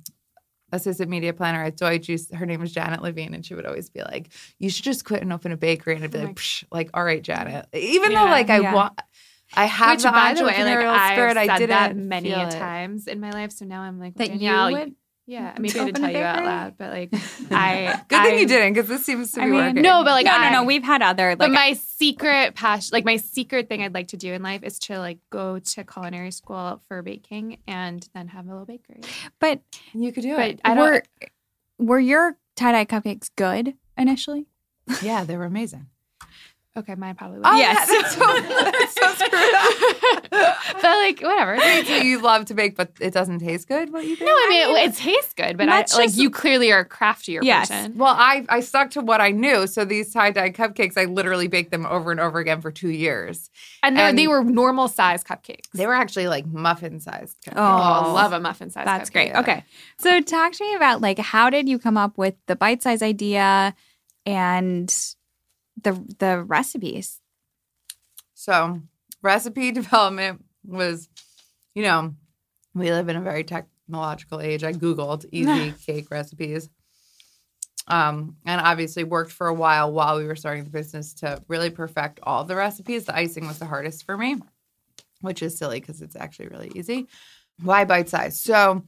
assistant 0.71 1.09
media 1.09 1.31
planner 1.33 1.63
at 1.63 1.77
Deutsch, 1.77 2.09
her 2.33 2.45
name 2.45 2.59
was 2.59 2.71
Janet 2.73 3.01
Levine, 3.01 3.33
and 3.33 3.45
she 3.45 3.55
would 3.55 3.65
always 3.65 3.89
be 3.89 4.01
like, 4.01 4.27
"You 4.59 4.69
should 4.69 4.83
just 4.83 5.05
quit 5.05 5.21
and 5.21 5.31
open 5.31 5.51
a 5.53 5.57
bakery." 5.57 5.95
And 5.95 6.03
I'd 6.03 6.11
be 6.11 6.19
Oh 6.19 6.23
like, 6.23 6.35
Psh, 6.35 6.63
"Like, 6.71 6.89
all 6.93 7.03
right, 7.03 7.21
Janet." 7.21 7.67
Even 7.73 8.11
Yeah. 8.11 8.25
though 8.25 8.31
like 8.31 8.49
I 8.49 8.59
Yeah. 8.59 8.73
want. 8.73 8.99
I 9.53 9.65
have 9.65 9.91
Which, 9.97 10.03
the 10.03 10.11
by 10.11 10.33
the 10.33 10.43
way, 10.43 10.47
like 10.47 10.55
entrepreneurial 10.57 10.89
I've. 10.89 11.37
I 11.37 11.47
said 11.47 11.57
didn't 11.57 11.69
that 11.69 11.95
many 11.95 12.29
feel 12.29 12.39
a 12.39 12.47
it. 12.47 12.51
times 12.51 13.07
in 13.07 13.19
my 13.19 13.29
life. 13.31 13.51
So 13.51 13.65
now 13.65 13.81
I'm 13.81 13.99
like, 13.99 14.15
That 14.15 14.29
Danielle, 14.29 14.71
you 14.71 14.77
you- 14.77 14.83
would? 14.83 14.95
yeah, 15.27 15.55
maybe 15.59 15.79
I 15.79 15.85
didn't 15.85 16.01
tell 16.01 16.11
you 16.11 16.17
out 16.17 16.43
loud, 16.43 16.77
but 16.77 16.91
like 16.91 17.09
I 17.51 18.01
Good 18.07 18.21
thing 18.23 18.35
I- 18.35 18.37
you 18.39 18.47
didn't, 18.47 18.73
because 18.73 18.89
this 18.89 19.05
seems 19.05 19.31
to 19.33 19.41
I 19.41 19.45
be 19.45 19.51
mean, 19.51 19.59
working. 19.61 19.81
No, 19.83 20.03
but 20.03 20.11
like 20.11 20.25
no, 20.25 20.31
I, 20.33 20.49
no, 20.51 20.61
no. 20.61 20.63
We've 20.65 20.83
had 20.83 21.01
other 21.01 21.29
like 21.29 21.37
but 21.37 21.51
my 21.51 21.73
secret 21.73 22.55
passion, 22.55 22.89
like 22.93 23.05
my 23.05 23.17
secret 23.17 23.69
thing 23.69 23.81
I'd 23.81 23.93
like 23.93 24.09
to 24.09 24.17
do 24.17 24.33
in 24.33 24.41
life 24.43 24.63
is 24.63 24.77
to 24.79 24.99
like 24.99 25.19
go 25.29 25.59
to 25.59 25.83
culinary 25.83 26.31
school 26.31 26.81
for 26.87 27.01
baking 27.01 27.59
and 27.67 28.07
then 28.13 28.27
have 28.29 28.45
a 28.47 28.49
little 28.49 28.65
bakery. 28.65 29.01
but 29.39 29.61
you 29.93 30.11
could 30.11 30.23
do 30.23 30.35
But 30.35 30.49
it. 30.49 30.61
I 30.65 30.73
don't. 30.73 30.83
were 30.83 31.03
were 31.77 31.99
your 31.99 32.37
tie 32.55 32.71
dye 32.71 32.85
cupcakes 32.85 33.29
good 33.35 33.75
initially? 33.97 34.47
Yeah, 35.01 35.23
they 35.23 35.37
were 35.37 35.45
amazing. 35.45 35.87
Okay, 36.77 36.95
mine 36.95 37.15
probably. 37.15 37.39
Oh, 37.43 37.51
Was. 37.51 37.59
Yes. 37.59 37.89
yeah, 37.89 38.01
that's 38.01 38.15
so, 38.15 38.41
that's 38.71 39.19
so 39.19 39.25
screwed 39.25 39.53
up. 39.53 40.57
but 40.73 40.83
like 40.83 41.21
whatever. 41.21 41.55
Wait, 41.57 41.87
so 41.87 41.95
you 41.97 42.21
love 42.21 42.45
to 42.45 42.53
bake, 42.53 42.75
but 42.75 42.91
it 42.99 43.13
doesn't 43.13 43.39
taste 43.39 43.67
good. 43.67 43.91
What 43.93 44.05
you 44.05 44.15
think? 44.15 44.27
No, 44.29 44.33
I 44.33 44.47
mean, 44.49 44.75
it, 44.77 44.89
it 44.89 44.95
tastes 44.95 45.33
good, 45.33 45.57
but 45.57 45.69
I, 45.69 45.77
That's 45.77 45.95
like 45.95 46.15
you 46.17 46.29
clearly 46.29 46.71
are 46.71 46.79
a 46.79 46.85
craftier 46.85 47.39
Yes. 47.43 47.69
person. 47.69 47.97
Well, 47.97 48.13
I 48.17 48.45
I 48.49 48.59
stuck 48.59 48.91
to 48.91 49.01
what 49.01 49.21
I 49.21 49.31
knew. 49.31 49.67
So 49.67 49.85
these 49.85 50.11
tie 50.13 50.31
dye 50.31 50.51
cupcakes, 50.51 50.97
I 50.97 51.05
literally 51.05 51.47
baked 51.47 51.71
them 51.71 51.85
over 51.85 52.11
and 52.11 52.19
over 52.19 52.39
again 52.39 52.61
for 52.61 52.71
two 52.71 52.89
years. 52.89 53.49
And, 53.83 53.95
they're- 53.97 54.09
And- 54.09 54.17
they 54.17 54.27
were 54.27 54.43
normal 54.43 54.87
size 54.87 55.23
cupcakes. 55.23 55.69
They 55.73 55.87
were 55.87 55.93
actually 55.95 56.27
like 56.27 56.45
muffin 56.45 56.99
sized. 56.99 57.37
Oh, 57.55 58.05
Oh, 58.05 58.13
love 58.13 58.33
a 58.33 58.39
muffin 58.39 58.69
size. 58.69 58.85
That's 58.85 59.09
cupcake. 59.09 59.13
great. 59.13 59.27
yeah. 59.29 59.39
Okay. 59.41 59.63
So 59.99 60.19
talk 60.21 60.53
to 60.53 60.63
me 60.63 60.75
about 60.75 61.01
like 61.01 61.19
how 61.19 61.49
did 61.49 61.69
you 61.69 61.79
come 61.79 61.97
up 61.97 62.17
with 62.17 62.35
the 62.47 62.55
bite 62.55 62.81
size 62.83 63.01
idea 63.01 63.75
and 64.25 64.93
the 65.81 65.93
the 66.19 66.43
recipes? 66.43 67.21
So 68.33 68.81
recipe 69.21 69.71
development 69.81 70.43
was, 70.63 71.09
you 71.73 71.83
know, 71.83 72.13
we 72.73 72.91
live 72.91 73.09
in 73.09 73.15
a 73.15 73.21
very 73.21 73.43
technological 73.43 74.41
age. 74.41 74.63
I 74.63 74.73
Googled 74.73 75.25
easy 75.31 75.73
cake 75.85 76.11
recipes. 76.11 76.69
Um, 77.87 78.37
and 78.45 78.59
obviously 78.59 79.03
worked 79.03 79.31
for 79.31 79.45
a 79.45 79.53
while 79.53 79.91
while 79.91 80.17
we 80.17 80.25
were 80.25 80.35
starting 80.35 80.63
the 80.63 80.71
business 80.71 81.13
to 81.15 81.39
really 81.47 81.69
perfect 81.69 82.19
all 82.23 82.43
the 82.43 82.55
recipes. 82.55 83.05
The 83.05 83.15
icing 83.15 83.45
was 83.45 83.59
the 83.59 83.67
hardest 83.67 84.05
for 84.05 84.17
me, 84.17 84.37
which 85.21 85.43
is 85.43 85.57
silly 85.57 85.79
because 85.79 86.01
it's 86.01 86.15
actually 86.15 86.47
really 86.47 86.71
easy. 86.73 87.07
Why 87.61 87.85
bite 87.85 88.09
size? 88.09 88.41
So 88.41 88.83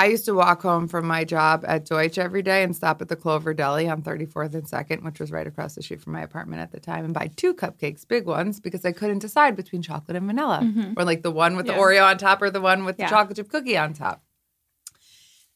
I 0.00 0.06
used 0.06 0.24
to 0.24 0.32
walk 0.34 0.62
home 0.62 0.88
from 0.88 1.06
my 1.06 1.24
job 1.24 1.62
at 1.68 1.84
Deutsch 1.84 2.16
every 2.16 2.40
day 2.40 2.62
and 2.62 2.74
stop 2.74 3.02
at 3.02 3.08
the 3.08 3.16
Clover 3.16 3.52
Deli 3.52 3.86
on 3.86 4.00
34th 4.00 4.54
and 4.54 4.64
2nd, 4.64 5.02
which 5.02 5.20
was 5.20 5.30
right 5.30 5.46
across 5.46 5.74
the 5.74 5.82
street 5.82 6.00
from 6.00 6.14
my 6.14 6.22
apartment 6.22 6.62
at 6.62 6.72
the 6.72 6.80
time, 6.80 7.04
and 7.04 7.12
buy 7.12 7.30
two 7.36 7.52
cupcakes, 7.52 8.08
big 8.08 8.24
ones, 8.24 8.60
because 8.60 8.86
I 8.86 8.92
couldn't 8.92 9.18
decide 9.18 9.56
between 9.56 9.82
chocolate 9.82 10.16
and 10.16 10.26
vanilla, 10.26 10.92
or 10.96 11.04
like 11.04 11.22
the 11.22 11.30
one 11.30 11.54
with 11.54 11.66
Yeah. 11.66 11.74
the 11.74 11.78
Oreo 11.80 12.06
on 12.06 12.16
top 12.16 12.40
or 12.40 12.50
the 12.50 12.62
one 12.62 12.86
with 12.86 12.98
Yeah. 12.98 13.06
the 13.06 13.10
chocolate 13.10 13.36
chip 13.36 13.50
cookie 13.50 13.76
on 13.76 13.92
top. 13.92 14.22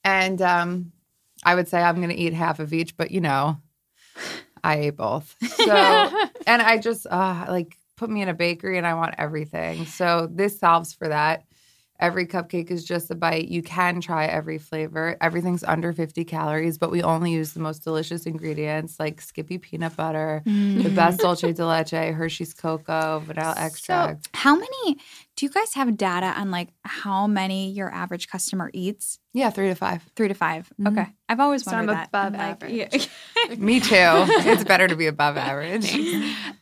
And 0.04 0.42
um, 0.42 0.92
I 1.42 1.54
would 1.54 1.68
say 1.68 1.80
I'm 1.82 1.96
going 1.96 2.10
to 2.10 2.14
eat 2.14 2.34
half 2.34 2.60
of 2.60 2.74
each, 2.74 2.98
but 2.98 3.10
you 3.12 3.22
know, 3.22 3.56
I 4.62 4.76
ate 4.76 4.96
both. 4.98 5.34
So, 5.56 5.72
and 6.46 6.60
I 6.60 6.76
just 6.76 7.06
uh, 7.10 7.46
like 7.48 7.74
put 7.96 8.10
me 8.10 8.20
in 8.20 8.28
a 8.28 8.34
bakery 8.34 8.76
and 8.76 8.86
I 8.86 8.92
want 8.92 9.14
everything. 9.16 9.86
So 9.86 10.28
this 10.30 10.58
solves 10.58 10.92
for 10.92 11.08
that. 11.08 11.44
Every 12.00 12.26
cupcake 12.26 12.70
is 12.70 12.84
just 12.84 13.10
a 13.10 13.14
bite. 13.14 13.48
You 13.48 13.62
can 13.62 14.00
try 14.00 14.26
every 14.26 14.58
flavor. 14.58 15.16
Everything's 15.20 15.62
under 15.62 15.92
50 15.92 16.24
calories, 16.24 16.76
but 16.76 16.90
we 16.90 17.02
only 17.02 17.32
use 17.32 17.52
the 17.52 17.60
most 17.60 17.84
delicious 17.84 18.26
ingredients 18.26 18.98
like 18.98 19.20
Skippy 19.20 19.58
peanut 19.58 19.96
butter, 19.96 20.42
the 20.44 20.50
mm. 20.50 20.94
best 20.94 21.20
dulce 21.20 21.42
de 21.42 21.66
leche, 21.66 22.12
Hershey's 22.12 22.52
cocoa, 22.52 23.20
vanilla 23.20 23.54
extract. 23.56 24.28
How 24.34 24.56
many 24.56 24.98
do 25.36 25.46
you 25.46 25.50
guys 25.50 25.74
have 25.74 25.96
data 25.96 26.26
on 26.26 26.50
like 26.52 26.68
how 26.84 27.26
many 27.26 27.70
your 27.70 27.92
average 27.92 28.28
customer 28.28 28.70
eats? 28.72 29.18
yeah, 29.32 29.50
three 29.50 29.66
to 29.68 29.74
five. 29.74 30.02
Three 30.14 30.28
to 30.28 30.34
5 30.34 30.72
Mhm. 30.80 30.92
Okay. 30.92 31.10
I've 31.28 31.40
always 31.40 31.64
So 31.64 31.72
wondered 31.72 31.90
I'm 31.92 31.96
that. 31.96 32.08
above 32.08 32.26
I'm 32.26 32.32
like, 32.38 32.62
average. 32.62 33.08
yeah. 33.48 33.54
Me 33.58 33.80
too. 33.80 33.88
it's 33.94 34.62
better 34.64 34.86
to 34.86 34.94
be 34.96 35.06
above 35.08 35.36
average. 35.36 35.92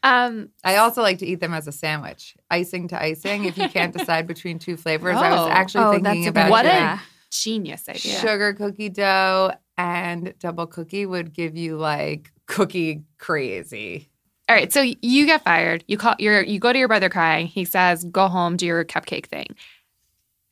Um, 0.02 0.48
I 0.64 0.76
also 0.76 1.02
like 1.02 1.19
to 1.19 1.26
eat 1.26 1.40
them 1.40 1.52
as 1.54 1.66
a 1.69 1.72
sandwich, 1.72 2.34
icing 2.50 2.88
to 2.88 3.00
icing. 3.02 3.44
If 3.44 3.58
you 3.58 3.69
can't 3.69 3.96
decide 3.96 4.26
between 4.26 4.58
two 4.58 4.76
flavors, 4.76 5.16
I 5.16 5.30
was 5.30 5.40
Oh. 5.40 5.48
actually 5.50 5.84
Oh, 5.84 5.90
thinking 5.92 6.04
that's 6.24 6.26
a 6.26 6.30
about 6.30 6.50
what 6.50 6.64
a 6.66 7.00
genius 7.30 7.88
idea. 7.88 8.19
sugar 8.20 8.52
cookie 8.54 8.88
dough 8.88 9.52
and 9.76 10.32
double 10.38 10.66
cookie 10.66 11.04
would 11.06 11.32
give 11.34 11.56
you 11.56 11.76
like 11.76 12.32
cookie 12.46 13.02
crazy. 13.19 14.08
All 14.48 14.56
right, 14.56 14.72
so 14.72 14.82
you 14.82 15.26
get 15.26 15.44
fired. 15.44 15.84
You 15.86 15.96
call 15.96 16.14
your 16.18 16.42
you 16.42 16.58
go 16.58 16.72
to 16.72 16.78
your 16.78 16.88
brother 16.88 17.08
crying. 17.08 17.46
He 17.46 17.64
says, 17.64 18.04
"Go 18.04 18.28
home, 18.28 18.56
do 18.56 18.66
your 18.66 18.84
cupcake 18.84 19.26
thing." 19.26 19.54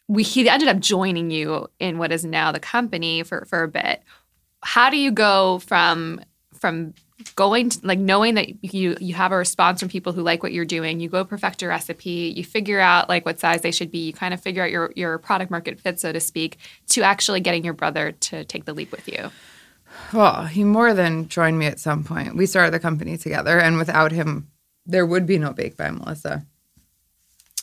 We 0.09 0.23
he 0.23 0.49
ended 0.49 0.69
up 0.69 0.79
joining 0.81 1.31
you 1.31 1.69
in 1.79 1.99
what 1.99 2.13
is 2.13 2.25
now 2.25 2.53
the 2.53 2.61
company 2.61 3.23
for 3.23 3.45
for 3.47 3.63
a 3.63 3.69
bit. 3.69 4.03
How 4.63 4.91
do 4.91 4.97
you 4.97 5.11
go 5.11 5.59
from 5.61 6.21
from 6.55 6.95
going 7.37 7.69
to 7.71 7.81
like 7.87 7.99
knowing 7.99 8.35
that 8.35 8.65
you 8.65 8.97
you 9.01 9.15
have 9.15 9.33
a 9.33 9.37
response 9.37 9.81
from 9.81 9.89
people 9.89 10.13
who 10.13 10.23
like 10.23 10.43
what 10.43 10.53
you're 10.53 10.65
doing? 10.65 11.01
You 11.01 11.09
go 11.09 11.25
perfect 11.25 11.61
your 11.61 11.71
recipe. 11.71 12.33
You 12.35 12.45
figure 12.45 12.81
out 12.81 13.09
like 13.09 13.27
what 13.27 13.41
size 13.41 13.63
they 13.63 13.73
should 13.73 13.91
be. 13.91 13.99
You 13.99 14.13
kind 14.13 14.33
of 14.33 14.41
figure 14.41 14.63
out 14.63 14.71
your 14.71 14.93
your 14.97 15.19
product 15.19 15.51
market 15.51 15.81
fit, 15.81 16.01
so 16.01 16.13
to 16.13 16.21
speak, 16.21 16.59
to 16.89 17.03
actually 17.03 17.41
getting 17.41 17.65
your 17.65 17.75
brother 17.75 18.13
to 18.13 18.45
take 18.45 18.65
the 18.65 18.73
leap 18.73 18.93
with 18.93 19.09
you. 19.09 19.31
Well, 20.13 20.45
he 20.47 20.65
more 20.65 20.93
than 20.95 21.29
joined 21.29 21.59
me 21.59 21.67
at 21.67 21.79
some 21.81 22.05
point. 22.05 22.37
We 22.37 22.47
started 22.47 22.73
the 22.73 22.81
company 22.81 23.17
together, 23.17 23.59
and 23.59 23.77
without 23.77 24.13
him, 24.13 24.49
there 24.87 25.07
would 25.07 25.27
be 25.27 25.39
no 25.39 25.53
Baked 25.53 25.77
by 25.77 25.91
Melissa. 25.91 26.45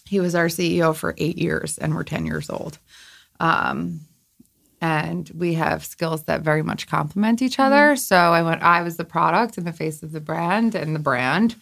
He 0.05 0.19
was 0.19 0.35
our 0.35 0.45
CEO 0.47 0.95
for 0.95 1.13
eight 1.17 1.37
years, 1.37 1.77
and 1.77 1.93
we're 1.93 2.03
10 2.03 2.25
years 2.25 2.49
old. 2.49 2.79
Um, 3.39 4.01
and 4.79 5.29
we 5.35 5.55
have 5.55 5.83
skills 5.83 6.23
that 6.23 6.41
very 6.41 6.61
much 6.63 6.87
complement 6.87 7.41
each 7.41 7.59
other. 7.59 7.95
So 7.95 8.15
I 8.15 8.41
went, 8.43 8.61
I 8.61 8.83
was 8.83 8.95
the 8.97 9.03
product 9.03 9.57
and 9.57 9.65
the 9.67 9.73
face 9.73 10.03
of 10.03 10.11
the 10.11 10.21
brand 10.21 10.75
and 10.75 10.95
the 10.95 10.99
brand. 10.99 11.55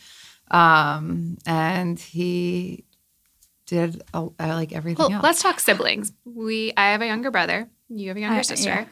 Um, 0.51 1.38
and 1.48 1.98
he 2.00 2.84
did 3.65 4.03
uh, 4.13 4.27
like 4.38 4.74
everything 4.74 5.03
Well, 5.05 5.12
else. 5.13 5.24
let's 5.24 5.41
talk 5.41 5.60
siblings. 5.60 6.12
We 6.25 6.74
I 6.77 6.91
have 6.91 7.01
a 7.01 7.08
younger 7.08 7.32
brother. 7.32 7.67
You 7.89 8.10
have 8.10 8.17
a 8.17 8.20
younger 8.20 8.39
I- 8.39 8.44
sister. 8.44 8.70
yeah. 8.70 8.86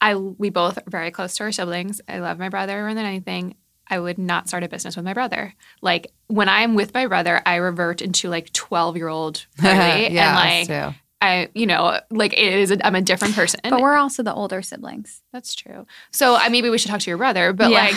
I 0.00 0.14
we 0.14 0.50
both 0.50 0.78
are 0.78 0.84
very 0.86 1.10
close 1.10 1.34
to 1.36 1.44
our 1.44 1.52
siblings. 1.52 2.00
I 2.08 2.18
love 2.18 2.38
my 2.38 2.48
brother 2.48 2.80
more 2.82 2.94
than 2.94 3.04
anything. 3.04 3.56
I 3.90 3.98
would 3.98 4.18
not 4.18 4.48
start 4.48 4.62
a 4.64 4.68
business 4.68 4.96
with 4.96 5.04
my 5.04 5.14
brother. 5.14 5.54
Like 5.80 6.12
when 6.26 6.48
I'm 6.48 6.74
with 6.74 6.92
my 6.94 7.06
brother, 7.06 7.40
I 7.46 7.56
revert 7.56 8.02
into 8.02 8.28
like 8.28 8.52
12 8.52 8.96
year 8.96 9.08
old 9.08 9.46
Riley, 9.62 10.12
yeah, 10.14 10.28
and 10.28 10.38
us 10.38 10.68
like 10.68 10.92
too. 10.92 10.98
I, 11.20 11.48
you 11.54 11.66
know, 11.66 11.98
like 12.10 12.32
it 12.34 12.38
is. 12.52 12.70
A, 12.70 12.86
I'm 12.86 12.94
a 12.94 13.00
different 13.02 13.34
person. 13.34 13.58
But 13.64 13.80
we're 13.80 13.96
also 13.96 14.22
the 14.22 14.32
older 14.32 14.62
siblings. 14.62 15.22
That's 15.32 15.54
true. 15.54 15.84
So 16.12 16.36
I 16.36 16.48
maybe 16.48 16.70
we 16.70 16.78
should 16.78 16.90
talk 16.90 17.00
to 17.00 17.10
your 17.10 17.16
brother. 17.18 17.52
But 17.52 17.70
Yeah. 17.70 17.86
like, 17.86 17.94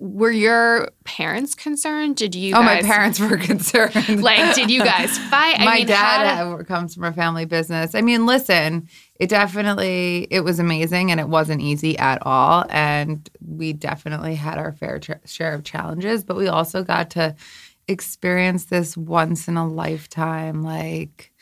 were 0.00 0.30
your 0.32 0.88
parents 1.04 1.54
concerned? 1.54 2.16
Did 2.16 2.34
you? 2.34 2.56
Oh, 2.56 2.62
my 2.62 2.82
parents 2.82 3.20
were 3.20 3.36
concerned. 3.52 4.22
Like, 4.24 4.56
did 4.56 4.70
you 4.72 4.82
guys 4.82 5.16
fight? 5.30 5.60
I 5.60 5.64
my 5.64 5.74
mean, 5.76 5.86
dad 5.86 6.26
how 6.36 6.56
did- 6.56 6.56
ha- 6.58 6.64
comes 6.64 6.94
from 6.96 7.04
a 7.04 7.12
family 7.12 7.44
business. 7.44 7.94
I 7.94 8.00
mean, 8.00 8.26
listen, 8.26 8.88
it 9.16 9.28
definitely 9.28 10.26
it 10.30 10.40
was 10.40 10.58
amazing 10.58 11.10
and 11.10 11.20
it 11.20 11.28
wasn't 11.28 11.60
easy 11.60 11.96
at 11.98 12.18
all 12.26 12.64
and 12.68 13.30
we 13.46 13.72
definitely 13.72 14.34
had 14.34 14.58
our 14.58 14.72
fair 14.72 14.98
ch- 14.98 15.10
share 15.24 15.54
of 15.54 15.64
challenges, 15.64 16.24
but 16.24 16.36
we 16.36 16.48
also 16.48 16.82
got 16.82 17.10
to 17.10 17.34
experience 17.86 18.66
this 18.66 18.96
once 18.96 19.46
in 19.46 19.56
a 19.56 19.66
lifetime 19.66 20.62
like 20.62 21.32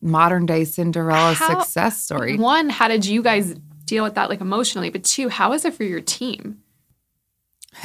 modern 0.00 0.46
day 0.46 0.64
Cinderella 0.64 1.34
How- 1.34 1.60
success 1.60 2.02
story. 2.02 2.36
One, 2.38 2.68
how 2.68 2.88
did 2.88 3.04
you 3.04 3.22
guys 3.22 3.54
deal 3.84 4.04
with 4.04 4.14
that 4.14 4.28
like 4.28 4.40
emotionally? 4.40 4.90
But 4.90 5.04
two, 5.04 5.28
how 5.28 5.52
is 5.52 5.64
it 5.64 5.74
for 5.74 5.84
your 5.84 6.00
team? 6.00 6.62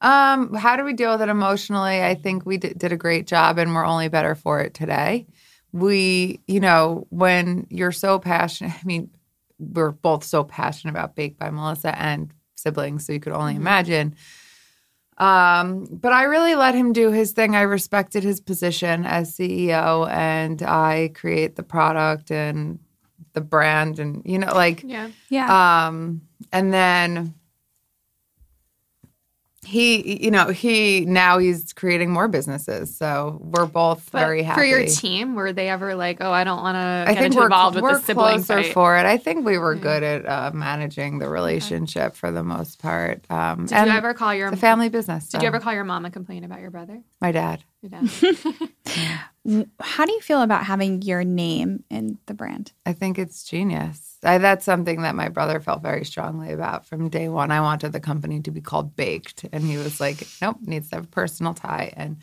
um, 0.00 0.54
how 0.54 0.76
do 0.76 0.84
we 0.84 0.92
deal 0.92 1.12
with 1.12 1.22
it 1.22 1.28
emotionally? 1.28 2.02
I 2.02 2.14
think 2.14 2.46
we 2.46 2.58
d- 2.58 2.74
did 2.76 2.92
a 2.92 2.96
great 2.96 3.26
job, 3.26 3.58
and 3.58 3.74
we're 3.74 3.84
only 3.84 4.08
better 4.08 4.34
for 4.34 4.60
it 4.60 4.74
today. 4.74 5.26
We, 5.72 6.40
you 6.48 6.60
know, 6.60 7.06
when 7.10 7.66
you're 7.70 7.92
so 7.92 8.18
passionate, 8.18 8.72
I 8.82 8.84
mean, 8.84 9.10
we're 9.58 9.90
both 9.90 10.24
so 10.24 10.44
passionate 10.44 10.92
about 10.92 11.14
Baked 11.16 11.38
by 11.38 11.50
Melissa 11.50 11.96
and 12.00 12.32
siblings, 12.56 13.04
so 13.06 13.12
you 13.12 13.20
could 13.20 13.32
only 13.32 13.54
Mhm. 13.54 13.58
imagine. 13.58 14.14
Um, 15.18 15.86
but 15.90 16.12
I 16.12 16.24
really 16.24 16.54
let 16.54 16.74
him 16.76 16.92
do 16.92 17.10
his 17.10 17.32
thing. 17.32 17.56
I 17.56 17.62
respected 17.62 18.22
his 18.22 18.40
position 18.40 19.04
as 19.04 19.34
CEO, 19.34 20.08
and 20.08 20.62
I 20.62 21.10
create 21.14 21.56
the 21.56 21.64
product 21.64 22.30
and 22.30 22.78
the 23.32 23.40
brand, 23.40 23.98
and 23.98 24.22
you 24.24 24.38
know, 24.38 24.52
like 24.54 24.84
Yeah. 24.84 25.08
Yeah. 25.28 25.86
um, 25.88 26.22
and 26.52 26.72
then 26.72 27.34
he, 29.68 30.24
you 30.24 30.30
know, 30.30 30.48
he 30.48 31.04
now 31.04 31.36
he's 31.38 31.74
creating 31.74 32.10
more 32.10 32.26
businesses. 32.26 32.96
So 32.96 33.38
we're 33.42 33.66
both 33.66 34.10
But 34.10 34.20
very 34.20 34.42
happy. 34.42 34.60
for 34.60 34.64
your 34.64 34.86
team, 34.86 35.34
were 35.34 35.52
they 35.52 35.68
ever 35.68 35.94
like, 35.94 36.18
oh, 36.22 36.30
I 36.32 36.44
don't 36.44 36.62
want 36.62 36.76
to 36.76 36.78
I 37.10 37.12
get 37.12 37.14
think 37.16 37.24
into 37.26 37.38
we're, 37.38 37.44
involved 37.44 37.74
with 37.76 37.82
we're 37.82 37.98
the 37.98 38.02
sibling 38.04 38.36
closer 38.42 38.62
fight? 38.62 38.72
for 38.72 38.96
it. 38.96 39.04
I 39.04 39.18
think 39.18 39.44
we 39.44 39.58
were 39.58 39.74
good 39.74 40.02
at 40.02 40.26
uh, 40.26 40.50
managing 40.54 41.18
the 41.18 41.28
relationship 41.28 42.16
for 42.16 42.30
the 42.30 42.42
most 42.42 42.78
part. 42.80 43.24
Um, 43.30 43.66
Did 43.66 43.76
and 43.76 43.90
you 43.90 43.96
ever 43.96 44.14
call 44.14 44.34
your 44.34 44.48
it's 44.48 44.60
family 44.60 44.88
business. 44.88 45.28
Did 45.28 45.42
you 45.42 45.48
ever 45.48 45.60
call 45.60 45.74
your 45.74 45.84
mom 45.84 46.06
and 46.06 46.14
complain 46.14 46.44
about 46.44 46.60
your 46.60 46.70
brother? 46.70 47.02
My 47.20 47.30
dad. 47.32 47.62
Your 47.82 47.90
dad? 47.90 48.08
How 49.80 50.04
do 50.06 50.12
you 50.12 50.20
feel 50.20 50.42
about 50.42 50.64
having 50.64 51.02
your 51.02 51.24
name 51.24 51.84
in 51.90 52.18
the 52.26 52.34
brand? 52.34 52.72
I 52.86 52.92
think 52.94 53.18
it's 53.18 53.44
genius. 53.44 54.07
I, 54.24 54.38
that's 54.38 54.64
something 54.64 55.02
that 55.02 55.14
my 55.14 55.28
brother 55.28 55.60
felt 55.60 55.82
very 55.82 56.04
strongly 56.04 56.52
about 56.52 56.86
from 56.86 57.08
day 57.08 57.28
one. 57.28 57.50
I 57.50 57.60
wanted 57.60 57.92
the 57.92 58.00
company 58.00 58.40
to 58.42 58.50
be 58.50 58.60
called 58.60 58.96
Baked, 58.96 59.46
and 59.52 59.64
he 59.64 59.76
was 59.76 60.00
like, 60.00 60.26
"Nope, 60.42 60.58
needs 60.62 60.90
to 60.90 60.96
have 60.96 61.04
a 61.04 61.08
personal 61.08 61.54
tie." 61.54 61.92
And 61.96 62.16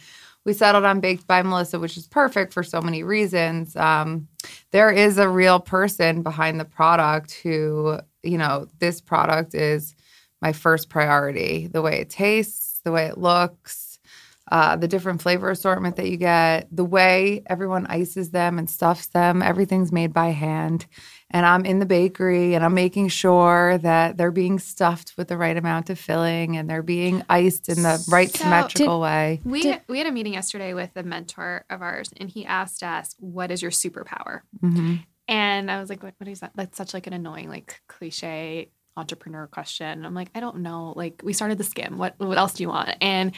we 0.45 0.53
settled 0.53 0.85
on 0.85 0.99
Baked 0.99 1.25
by 1.25 1.41
Melissa, 1.41 1.79
which 1.79 1.97
is 1.97 2.07
perfect 2.07 2.53
for 2.53 2.63
so 2.63 2.81
many 2.81 3.03
reasons. 3.03 3.75
Um, 3.75 4.27
there 4.71 4.91
is 4.91 5.17
a 5.17 5.27
real 5.27 5.59
person 5.59 6.21
behind 6.21 6.59
the 6.59 6.65
product 6.65 7.33
who, 7.33 7.99
you 8.23 8.37
know, 8.37 8.67
this 8.79 9.01
product 9.01 9.55
is 9.55 9.95
my 10.41 10.53
first 10.53 10.89
priority. 10.89 11.67
The 11.67 11.81
way 11.81 11.99
it 11.99 12.09
tastes, 12.11 12.81
the 12.83 12.91
way 12.91 13.05
it 13.05 13.17
looks, 13.17 13.99
uh, 14.51 14.75
the 14.75 14.87
different 14.87 15.21
flavor 15.23 15.49
assortment 15.49 15.95
that 15.95 16.09
you 16.09 16.17
get, 16.17 16.67
the 16.71 16.85
way 16.85 17.41
everyone 17.47 17.87
ices 17.87 18.29
them 18.29 18.59
and 18.59 18.69
stuffs 18.69 19.07
them, 19.07 19.41
everything's 19.41 19.91
made 19.91 20.13
by 20.13 20.27
hand. 20.27 20.85
And 21.35 21.45
I'm 21.45 21.65
in 21.65 21.79
the 21.79 21.85
bakery 21.85 22.53
and 22.53 22.63
I'm 22.63 22.73
making 22.73 23.09
sure 23.09 23.77
that 23.79 24.15
they're 24.15 24.31
being 24.31 24.57
stuffed 24.57 25.15
with 25.17 25.27
the 25.27 25.35
right 25.35 25.57
amount 25.57 25.89
of 25.89 25.99
filling 25.99 26.55
and 26.55 26.69
they're 26.69 26.81
being 26.81 27.23
iced 27.27 27.67
in 27.67 27.83
the 27.83 28.01
right 28.09 28.29
So- 28.31 28.43
symmetrical 28.45 29.01
way. 29.01 29.41
We 29.43 29.61
Did- 29.63 29.81
we 29.89 29.97
had 29.97 30.07
a 30.07 30.13
meeting 30.13 30.33
yesterday 30.33 30.73
with 30.73 30.91
a 30.95 31.03
mentor 31.03 31.65
of 31.69 31.81
ours, 31.81 32.09
and 32.15 32.29
he 32.29 32.45
asked 32.45 32.83
us, 32.83 33.15
"What 33.19 33.51
is 33.51 33.61
your 33.61 33.71
superpower?" 33.71 34.41
hmm 34.61 34.95
And 35.27 35.69
I 35.69 35.81
was 35.81 35.89
like, 35.89 36.01
"What, 36.03 36.13
what 36.19 36.29
is 36.29 36.39
that? 36.39 36.51
That's 36.55 36.77
such 36.77 36.93
like 36.93 37.05
an 37.05 37.11
annoying, 37.11 37.49
like 37.49 37.81
cliche 37.89 38.69
entrepreneur 38.95 39.47
question." 39.47 40.05
I'm 40.05 40.13
like, 40.15 40.29
"I 40.35 40.39
don't 40.39 40.59
know. 40.59 40.93
Like, 40.95 41.21
we 41.21 41.33
started 41.33 41.57
the 41.57 41.65
Skimm. 41.65 41.97
What 41.97 42.15
what 42.17 42.37
else 42.37 42.53
do 42.53 42.63
you 42.63 42.69
want?" 42.69 42.95
And 43.01 43.33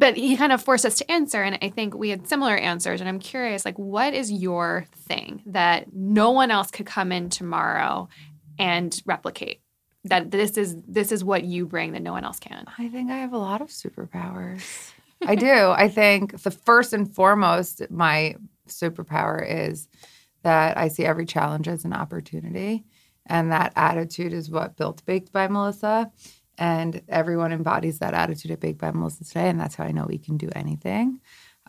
but 0.00 0.16
he 0.16 0.34
kind 0.34 0.50
of 0.50 0.62
forced 0.62 0.86
us 0.86 0.96
to 0.96 1.12
answer, 1.12 1.42
and 1.42 1.58
I 1.60 1.68
think 1.68 1.94
we 1.94 2.08
had 2.08 2.26
similar 2.26 2.56
answers. 2.56 3.00
And 3.00 3.08
I'm 3.08 3.18
curious, 3.18 3.66
like, 3.66 3.78
what 3.78 4.14
is 4.14 4.32
your 4.32 4.86
thing 4.96 5.42
that 5.44 5.92
no 5.92 6.30
one 6.30 6.50
else 6.50 6.70
could 6.70 6.86
come 6.86 7.12
in 7.12 7.28
tomorrow 7.28 8.08
and 8.58 8.98
replicate? 9.04 9.60
That 10.04 10.30
this 10.30 10.56
is 10.56 10.74
this 10.88 11.12
is 11.12 11.22
what 11.22 11.44
you 11.44 11.66
bring 11.66 11.92
that 11.92 12.00
no 12.00 12.12
one 12.12 12.24
else 12.24 12.40
can. 12.40 12.64
I 12.78 12.88
think 12.88 13.10
I 13.10 13.18
have 13.18 13.34
a 13.34 13.38
lot 13.38 13.60
of 13.60 13.68
superpowers. 13.68 14.92
I 15.26 15.34
do. 15.34 15.70
I 15.70 15.88
think 15.88 16.40
the 16.42 16.50
first 16.50 16.94
and 16.94 17.14
foremost, 17.14 17.82
my 17.90 18.36
superpower 18.68 19.46
is 19.46 19.86
that 20.44 20.78
I 20.78 20.88
see 20.88 21.04
every 21.04 21.26
challenge 21.26 21.68
as 21.68 21.84
an 21.84 21.92
opportunity. 21.92 22.86
And 23.26 23.52
that 23.52 23.74
attitude 23.76 24.32
is 24.32 24.50
what 24.50 24.78
built 24.78 25.04
Baked 25.04 25.30
by 25.30 25.46
Melissa. 25.46 26.10
And 26.60 27.00
everyone 27.08 27.52
embodies 27.52 28.00
that 28.00 28.12
attitude 28.12 28.50
at 28.50 28.60
Baked 28.60 28.78
by 28.78 28.90
Melissa 28.90 29.24
today. 29.24 29.48
And 29.48 29.58
that's 29.58 29.74
how 29.74 29.84
I 29.84 29.92
know 29.92 30.04
we 30.06 30.18
can 30.18 30.36
do 30.36 30.50
anything. 30.54 31.20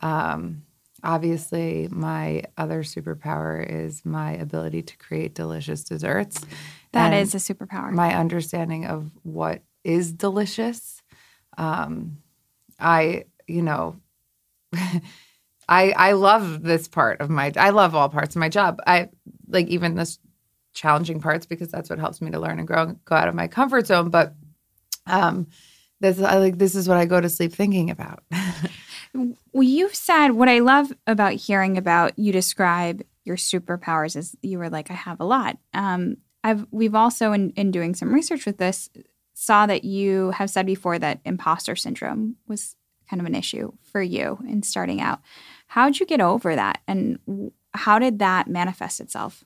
Um, 0.02 0.64
obviously, 1.02 1.88
my 1.90 2.44
other 2.58 2.84
superpower 2.84 3.66
is 3.66 4.06
my 4.06 4.34
ability 4.34 4.82
to 4.84 4.98
create 4.98 5.34
delicious 5.34 5.86
desserts. 5.86 6.46
That 6.92 7.14
is 7.14 7.34
a 7.34 7.38
superpower. 7.38 7.90
my 7.92 8.14
understanding 8.14 8.86
of 8.86 9.10
what 9.24 9.62
is 9.86 10.12
delicious. 10.12 11.02
Um, 11.58 12.18
I, 12.78 13.26
you 13.48 13.62
know, 13.62 13.96
I 15.70 15.94
I 15.94 16.12
love 16.14 16.64
this 16.64 16.90
part 16.90 17.22
of 17.22 17.30
my. 17.30 17.54
I 17.56 17.70
love 17.70 17.96
all 17.96 18.10
parts 18.10 18.36
of 18.36 18.42
my 18.42 18.50
job. 18.50 18.82
I 18.86 19.08
like 19.48 19.68
even 19.68 19.96
this 19.96 20.20
challenging 20.74 21.22
parts 21.22 21.46
because 21.46 21.70
that's 21.70 21.90
what 21.90 22.00
helps 22.00 22.22
me 22.22 22.32
to 22.32 22.40
learn 22.40 22.60
and 22.60 22.68
grow 22.68 22.84
and 22.84 23.06
go 23.06 23.16
out 23.16 23.30
of 23.30 23.36
my 23.36 23.48
comfort 23.48 23.88
zone. 23.88 24.10
But 24.10 24.36
um, 25.08 25.48
this 26.00 26.20
I 26.22 26.38
like 26.38 26.58
this 26.58 26.76
is 26.76 26.88
what 26.88 26.98
I 26.98 27.06
go 27.06 27.22
to 27.22 27.30
sleep 27.30 27.54
thinking 27.54 27.90
about. 27.90 28.24
Well, 29.14 29.64
you've 29.64 29.96
said 29.96 30.30
what 30.30 30.48
I 30.48 30.60
love 30.60 30.94
about 31.06 31.34
hearing 31.34 31.78
about 31.78 32.18
you 32.18 32.32
describe 32.32 33.02
your 33.26 33.36
superpowers 33.36 34.16
is 34.16 34.36
you 34.42 34.58
were 34.58 34.70
like, 34.70 34.90
I 34.90 34.94
have 34.94 35.20
a 35.20 35.26
lot. 35.26 35.58
Um, 35.74 36.18
I've 36.44 36.66
we've 36.72 36.96
also 36.96 37.34
in, 37.34 37.52
in 37.52 37.72
doing 37.72 37.94
some 37.94 38.14
research 38.14 38.46
with 38.46 38.58
this 38.58 38.90
saw 39.34 39.66
that 39.66 39.84
you 39.84 40.32
have 40.32 40.50
said 40.50 40.66
before 40.66 40.98
that 41.00 41.20
imposter 41.26 41.76
syndrome 41.76 42.38
was 42.48 42.76
kind 43.10 43.20
of 43.20 43.26
an 43.26 43.36
issue 43.36 43.74
for 43.84 44.02
you 44.02 44.40
in 44.48 44.64
starting 44.64 45.02
out. 45.02 45.20
How'd 45.68 46.00
you 46.00 46.06
get 46.06 46.22
over 46.22 46.56
that, 46.56 46.82
and 46.88 47.20
how 47.74 48.00
did 48.00 48.20
that 48.20 48.48
manifest 48.48 49.00
itself? 49.00 49.44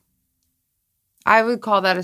I 1.26 1.44
would 1.44 1.62
call 1.62 1.82
that 1.82 1.98
a 1.98 2.04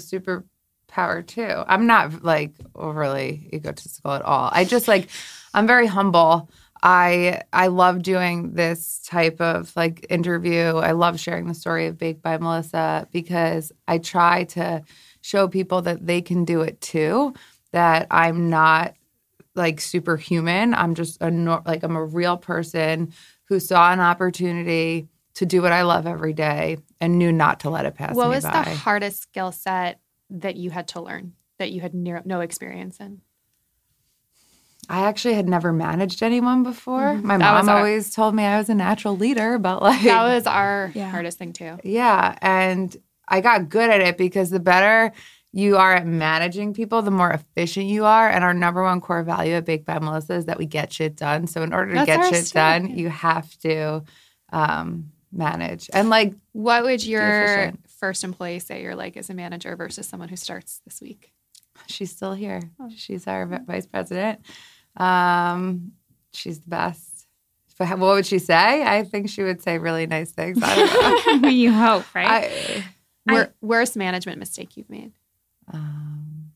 superpower 0.91 1.25
too. 1.25 1.63
I'm 1.67 1.87
not 1.87 2.23
like 2.23 2.53
overly 2.75 3.49
egotistical 3.53 4.11
at 4.11 4.21
all. 4.21 4.49
I 4.51 4.65
just 4.65 4.87
like 4.87 5.09
I'm 5.53 5.67
very 5.67 5.87
humble. 5.87 6.49
I 6.83 7.41
I 7.53 7.67
love 7.67 8.01
doing 8.01 8.53
this 8.53 8.99
type 9.05 9.39
of 9.39 9.71
like 9.75 10.05
interview. 10.09 10.77
I 10.77 10.91
love 10.91 11.19
sharing 11.19 11.47
the 11.47 11.53
story 11.53 11.87
of 11.87 11.97
Baked 11.97 12.21
by 12.21 12.37
Melissa 12.37 13.07
because 13.11 13.71
I 13.87 13.99
try 13.99 14.45
to 14.45 14.83
show 15.21 15.47
people 15.47 15.83
that 15.83 16.05
they 16.05 16.21
can 16.21 16.45
do 16.45 16.61
it 16.61 16.81
too. 16.81 17.33
That 17.71 18.07
I'm 18.11 18.49
not 18.49 18.95
like 19.55 19.79
superhuman. 19.79 20.73
I'm 20.73 20.95
just 20.95 21.21
a 21.21 21.29
nor- 21.29 21.63
like 21.65 21.83
I'm 21.83 21.95
a 21.95 22.03
real 22.03 22.37
person 22.37 23.13
who 23.45 23.59
saw 23.59 23.91
an 23.91 23.99
opportunity 23.99 25.07
to 25.35 25.45
do 25.45 25.61
what 25.61 25.71
I 25.71 25.83
love 25.83 26.07
every 26.07 26.33
day 26.33 26.77
and 26.99 27.17
knew 27.17 27.31
not 27.31 27.61
to 27.61 27.69
let 27.69 27.85
it 27.85 27.95
pass 27.95 28.15
what 28.15 28.29
was 28.29 28.43
by. 28.43 28.63
the 28.63 28.75
hardest 28.75 29.21
skill 29.21 29.51
set 29.51 29.99
that 30.39 30.55
you 30.55 30.69
had 30.71 30.87
to 30.89 31.01
learn 31.01 31.33
that 31.59 31.71
you 31.71 31.81
had 31.81 31.93
no, 31.93 32.21
no 32.25 32.39
experience 32.41 32.99
in? 32.99 33.21
I 34.89 35.01
actually 35.07 35.35
had 35.35 35.47
never 35.47 35.71
managed 35.71 36.23
anyone 36.23 36.63
before. 36.63 37.13
Mhm. 37.15 37.23
My 37.23 37.37
That 37.37 37.53
mom 37.53 37.69
our- 37.69 37.77
always 37.77 38.13
told 38.13 38.33
me 38.35 38.43
I 38.43 38.57
was 38.57 38.69
a 38.69 38.73
natural 38.75 39.15
leader, 39.15 39.57
but 39.59 39.81
like 39.81 40.01
That 40.03 40.23
was 40.23 40.47
our 40.47 40.91
Yeah. 40.95 41.09
hardest 41.09 41.37
thing 41.37 41.53
too. 41.53 41.77
yeah, 41.83 42.35
and 42.41 42.95
I 43.27 43.41
got 43.41 43.69
good 43.69 43.89
at 43.89 44.01
it 44.01 44.17
because 44.17 44.49
the 44.49 44.59
better 44.59 45.11
you 45.53 45.77
are 45.77 45.93
at 45.95 46.07
managing 46.07 46.73
people, 46.73 47.01
the 47.01 47.11
more 47.11 47.29
efficient 47.31 47.85
you 47.85 48.05
are. 48.05 48.29
And 48.29 48.43
our 48.43 48.53
number 48.53 48.83
one 48.83 49.01
core 49.01 49.21
value 49.23 49.53
at 49.55 49.65
Baked 49.65 49.85
by 49.85 49.99
Melissa 49.99 50.35
is 50.35 50.45
that 50.45 50.57
we 50.57 50.65
get 50.65 50.91
shit 50.93 51.15
done. 51.17 51.45
So 51.45 51.61
in 51.61 51.73
order 51.73 51.91
to 51.91 52.05
That's 52.05 52.29
get 52.29 52.33
shit 52.33 52.45
too, 52.47 52.53
done, 52.53 52.97
you 52.97 53.09
have 53.09 53.53
to 53.59 54.03
um, 54.53 55.11
manage. 55.31 55.89
And 55.93 56.09
like 56.09 56.33
What 56.53 56.83
would 56.83 57.03
your 57.05 57.73
first 57.99 58.23
employee 58.23 58.59
say 58.59 58.81
you're 58.83 58.95
like 58.95 59.15
as 59.17 59.29
a 59.29 59.33
manager 59.33 59.75
versus 59.75 60.07
someone 60.07 60.29
who 60.29 60.35
starts 60.35 60.81
this 60.85 61.01
week? 61.01 61.31
she's 61.87 62.11
still 62.11 62.33
here. 62.33 62.61
Oh. 62.79 62.89
She's 62.95 63.25
our 63.27 63.45
vi- 63.47 63.61
vice 63.65 63.87
president. 63.87 64.39
Um, 64.97 65.93
she's 66.33 66.59
the 66.59 66.69
best. 66.69 67.27
But 67.79 67.89
what 67.97 68.13
would 68.13 68.25
she 68.27 68.37
say? 68.37 68.83
I 68.83 69.03
think 69.03 69.29
she 69.29 69.41
would 69.41 69.63
say 69.63 69.79
really 69.79 70.05
nice 70.05 70.31
things. 70.31 70.59
I 70.61 71.39
you 71.49 71.71
hope, 71.73 72.05
right? 72.13 72.27
I, 72.29 72.83
Wor- 73.33 73.53
worst 73.61 73.95
management 73.97 74.37
mistake 74.37 74.77
you've 74.77 74.89
made? 74.89 75.13
um, 75.73 76.51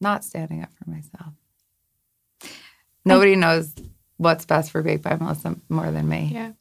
not 0.00 0.24
standing 0.24 0.62
up 0.62 0.70
for 0.72 0.88
myself. 0.88 1.34
Nobody 3.04 3.36
knows 3.36 3.74
what's 4.16 4.46
best 4.46 4.70
for 4.70 4.82
Baked 4.82 5.02
by 5.02 5.16
Melissa 5.16 5.56
more 5.68 5.90
than 5.90 6.08
me. 6.08 6.30
Yeah. 6.32 6.52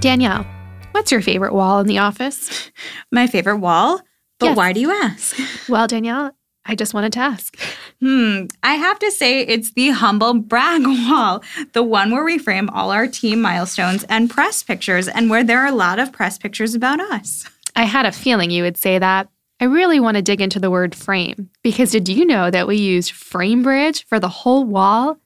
Danielle, 0.00 0.46
what's 0.92 1.12
your 1.12 1.20
favorite 1.20 1.52
wall 1.52 1.80
in 1.80 1.86
the 1.86 1.98
office? 1.98 2.70
My 3.12 3.26
favorite 3.26 3.58
wall. 3.58 4.00
But 4.38 4.46
Yes. 4.46 4.56
why 4.56 4.72
do 4.72 4.80
you 4.80 4.90
ask? 4.90 5.38
Well, 5.68 5.86
Danielle, 5.86 6.32
I 6.64 6.74
just 6.74 6.94
wanted 6.94 7.12
to 7.12 7.20
ask. 7.20 7.56
Hmm, 8.00 8.44
I 8.62 8.74
have 8.74 8.98
to 9.00 9.10
say 9.12 9.40
it's 9.42 9.72
the 9.72 9.90
humble 9.90 10.34
brag 10.34 10.82
wall, 10.86 11.42
the 11.74 11.82
one 11.82 12.10
where 12.10 12.24
we 12.24 12.38
frame 12.38 12.70
all 12.70 12.90
our 12.90 13.06
team 13.06 13.40
milestones 13.42 14.04
and 14.04 14.30
press 14.30 14.62
pictures, 14.62 15.06
and 15.06 15.28
where 15.30 15.44
there 15.44 15.60
are 15.60 15.66
a 15.68 15.74
lot 15.74 15.98
of 15.98 16.12
press 16.12 16.38
pictures 16.38 16.74
about 16.74 16.98
us. 16.98 17.44
I 17.76 17.84
had 17.84 18.06
a 18.06 18.10
feeling 18.12 18.50
you 18.50 18.62
would 18.62 18.76
say 18.78 18.98
that. 18.98 19.28
I 19.60 19.66
really 19.66 20.00
want 20.00 20.16
to 20.16 20.22
dig 20.22 20.40
into 20.40 20.58
the 20.58 20.70
word 20.70 20.94
frame 20.94 21.50
because 21.62 21.90
did 21.92 22.08
you 22.08 22.24
know 22.24 22.50
that 22.50 22.66
we 22.66 22.76
used 22.76 23.12
FrameBridge 23.12 24.04
for 24.04 24.18
the 24.18 24.28
whole 24.30 24.64
wall? 24.64 25.18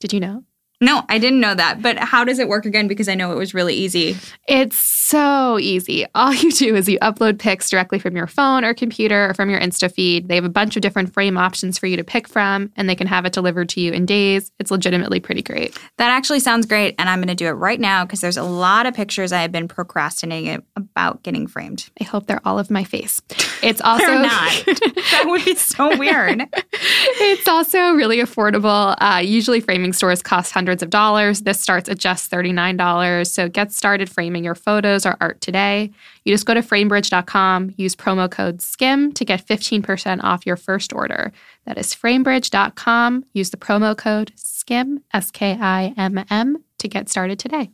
Did 0.00 0.12
you 0.12 0.20
know? 0.20 0.44
No, 0.80 1.04
I 1.08 1.18
didn't 1.18 1.40
know 1.40 1.54
that. 1.54 1.80
But 1.80 1.98
how 1.98 2.22
does 2.24 2.38
it 2.38 2.48
work 2.48 2.66
again? 2.66 2.86
Because 2.86 3.08
I 3.08 3.14
know 3.14 3.32
it 3.32 3.36
was 3.36 3.54
really 3.54 3.74
easy. 3.74 4.16
It's 4.46 4.76
so 4.76 5.58
easy. 5.58 6.04
All 6.14 6.34
you 6.34 6.52
do 6.52 6.76
is 6.76 6.88
you 6.88 6.98
upload 6.98 7.38
pics 7.38 7.70
directly 7.70 7.98
from 7.98 8.14
your 8.14 8.26
phone 8.26 8.62
or 8.62 8.74
computer 8.74 9.30
or 9.30 9.34
from 9.34 9.48
your 9.48 9.58
Insta 9.60 9.90
feed. 9.90 10.28
They 10.28 10.34
have 10.34 10.44
a 10.44 10.50
bunch 10.50 10.76
of 10.76 10.82
different 10.82 11.14
frame 11.14 11.38
options 11.38 11.78
for 11.78 11.86
you 11.86 11.96
to 11.96 12.04
pick 12.04 12.28
from, 12.28 12.70
and 12.76 12.88
they 12.88 12.94
can 12.94 13.06
have 13.06 13.24
it 13.24 13.32
delivered 13.32 13.68
to 13.70 13.80
you 13.80 13.92
in 13.92 14.04
days. 14.04 14.52
It's 14.58 14.70
legitimately 14.70 15.20
pretty 15.20 15.42
great. 15.42 15.78
That 15.96 16.10
actually 16.10 16.40
sounds 16.40 16.66
great. 16.66 16.94
And 16.98 17.08
I'm 17.08 17.20
going 17.20 17.28
to 17.28 17.34
do 17.34 17.46
it 17.46 17.52
right 17.52 17.80
now 17.80 18.04
because 18.04 18.20
there's 18.20 18.36
a 18.36 18.42
lot 18.42 18.84
of 18.84 18.94
pictures 18.94 19.32
I 19.32 19.42
have 19.42 19.52
been 19.52 19.68
procrastinating 19.68 20.62
about 20.76 21.22
getting 21.22 21.46
framed. 21.46 21.88
I 22.00 22.04
hope 22.04 22.26
they're 22.26 22.40
all 22.44 22.58
of 22.58 22.70
my 22.70 22.84
face. 22.84 23.20
It's 23.62 23.80
also 23.80 24.04
They're 24.04 24.20
not. 24.20 24.64
that 24.66 25.24
would 25.26 25.44
be 25.44 25.54
so 25.54 25.96
weird. 25.96 26.42
it's 26.72 27.48
also 27.48 27.94
really 27.94 28.18
affordable. 28.18 28.94
Uh, 28.98 29.20
usually, 29.24 29.60
framing 29.60 29.94
stores 29.94 30.22
cost 30.22 30.52
hundreds 30.52 30.65
of 30.68 30.90
dollars. 30.90 31.42
This 31.42 31.60
starts 31.60 31.88
at 31.88 31.98
just 31.98 32.30
$39. 32.30 33.26
So 33.26 33.48
get 33.48 33.72
started 33.72 34.10
framing 34.10 34.44
your 34.44 34.54
photos 34.54 35.06
or 35.06 35.16
art 35.20 35.40
today. 35.40 35.90
You 36.24 36.34
just 36.34 36.46
go 36.46 36.54
to 36.54 36.60
framebridge.com, 36.60 37.74
use 37.76 37.94
promo 37.94 38.30
code 38.30 38.58
SKIMM 38.58 39.14
to 39.14 39.24
get 39.24 39.46
15% 39.46 40.22
off 40.22 40.46
your 40.46 40.56
first 40.56 40.92
order. 40.92 41.32
That 41.64 41.78
is 41.78 41.94
framebridge.com. 41.94 43.24
Use 43.32 43.50
the 43.50 43.56
promo 43.56 43.96
code 43.96 44.32
SKIMM, 44.36 45.02
S 45.12 45.30
K 45.30 45.56
I 45.60 45.94
M 45.96 46.24
M, 46.30 46.64
to 46.78 46.88
get 46.88 47.08
started 47.08 47.38
today. 47.38 47.70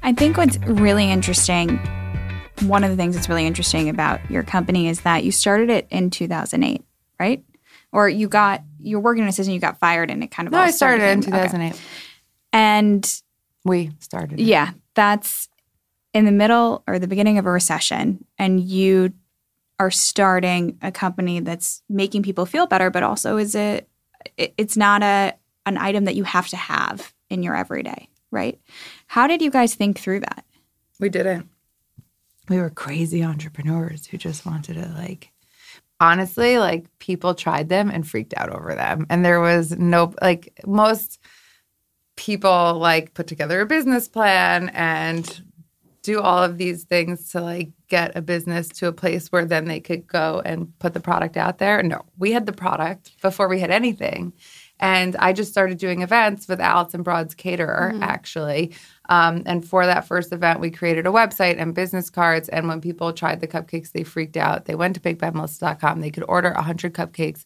I 0.00 0.14
think 0.16 0.36
what's 0.38 0.58
really 0.58 1.10
interesting, 1.10 1.78
one 2.62 2.82
of 2.82 2.90
the 2.90 2.96
things 2.96 3.14
that's 3.14 3.28
really 3.28 3.46
interesting 3.46 3.88
about 3.88 4.30
your 4.30 4.42
company 4.42 4.88
is 4.88 5.02
that 5.02 5.24
you 5.24 5.32
started 5.32 5.68
it 5.70 5.86
in 5.90 6.08
2008, 6.10 6.82
right? 7.20 7.44
Or 7.92 8.08
you 8.08 8.28
got, 8.28 8.62
you're 8.80 9.00
working 9.00 9.22
in 9.22 9.28
a 9.28 9.32
season, 9.32 9.52
you 9.54 9.60
got 9.60 9.78
fired 9.78 10.10
and 10.10 10.22
it 10.22 10.30
kind 10.30 10.46
of 10.46 10.52
No, 10.52 10.58
all 10.58 10.64
I 10.64 10.70
started 10.70 11.02
in 11.10 11.18
okay. 11.20 11.30
2008. 11.30 11.80
And 12.52 13.20
We 13.64 13.90
started. 14.00 14.40
yeah, 14.40 14.70
that's 14.94 15.48
in 16.14 16.24
the 16.24 16.32
middle 16.32 16.82
or 16.86 16.98
the 16.98 17.06
beginning 17.08 17.38
of 17.38 17.46
a 17.46 17.50
recession, 17.50 18.24
and 18.38 18.60
you 18.60 19.12
are 19.78 19.90
starting 19.90 20.78
a 20.82 20.90
company 20.90 21.40
that's 21.40 21.82
making 21.88 22.22
people 22.22 22.46
feel 22.46 22.66
better, 22.66 22.90
but 22.90 23.02
also 23.02 23.36
is 23.36 23.54
a 23.54 23.82
it- 24.36 24.54
it's 24.58 24.76
not 24.76 25.02
a 25.02 25.34
an 25.66 25.76
item 25.76 26.04
that 26.06 26.16
you 26.16 26.24
have 26.24 26.48
to 26.48 26.56
have 26.56 27.12
in 27.30 27.42
your 27.42 27.54
everyday, 27.54 28.08
right? 28.30 28.58
How 29.06 29.26
did 29.26 29.42
you 29.42 29.50
guys 29.50 29.74
think 29.74 29.98
through 29.98 30.20
that? 30.20 30.44
We 30.98 31.08
didn't. 31.10 31.48
We 32.48 32.56
were 32.58 32.70
crazy 32.70 33.22
entrepreneurs 33.22 34.06
who 34.06 34.16
just 34.16 34.46
wanted 34.46 34.74
to 34.74 34.88
like 34.96 35.30
honestly, 36.00 36.58
like 36.58 36.86
people 36.98 37.34
tried 37.34 37.68
them 37.68 37.90
and 37.90 38.06
freaked 38.06 38.34
out 38.36 38.50
over 38.50 38.74
them. 38.74 39.06
And 39.10 39.24
there 39.24 39.40
was 39.40 39.72
no 39.78 40.14
like 40.22 40.58
most 40.66 41.18
people 42.16 42.74
like 42.74 43.14
put 43.14 43.26
together 43.26 43.60
a 43.60 43.66
business 43.66 44.08
plan 44.08 44.70
and 44.70 45.42
do 46.02 46.20
all 46.20 46.42
of 46.42 46.58
these 46.58 46.84
things 46.84 47.30
to 47.30 47.40
like 47.40 47.70
get 47.88 48.16
a 48.16 48.22
business 48.22 48.68
to 48.68 48.86
a 48.86 48.92
place 48.92 49.28
where 49.28 49.44
then 49.44 49.66
they 49.66 49.80
could 49.80 50.06
go 50.06 50.40
and 50.44 50.76
put 50.78 50.94
the 50.94 51.00
product 51.00 51.36
out 51.36 51.58
there. 51.58 51.82
No, 51.82 52.02
we 52.16 52.32
had 52.32 52.46
the 52.46 52.52
product 52.52 53.20
before 53.20 53.48
we 53.48 53.60
had 53.60 53.70
anything. 53.70 54.32
And 54.80 55.16
I 55.16 55.32
just 55.32 55.50
started 55.50 55.78
doing 55.78 56.02
events 56.02 56.46
with 56.48 56.60
Alex 56.60 56.94
and 56.94 57.04
Broad's 57.04 57.34
Caterer, 57.34 57.90
mm-hmm. 57.92 58.02
actually. 58.02 58.72
Um, 59.08 59.42
and 59.46 59.64
for 59.64 59.86
that 59.86 60.06
first 60.06 60.32
event, 60.32 60.60
we 60.60 60.70
created 60.70 61.06
a 61.06 61.10
website 61.10 61.56
and 61.58 61.74
business 61.74 62.10
cards. 62.10 62.48
And 62.48 62.68
when 62.68 62.80
people 62.80 63.12
tried 63.12 63.40
the 63.40 63.46
cupcakes, 63.46 63.92
they 63.92 64.04
freaked 64.04 64.36
out. 64.36 64.66
They 64.66 64.74
went 64.74 64.94
to 64.96 65.00
bakedbymelissa.com. 65.00 66.00
They 66.00 66.10
could 66.10 66.24
order 66.28 66.52
100 66.52 66.92
cupcakes 66.92 67.44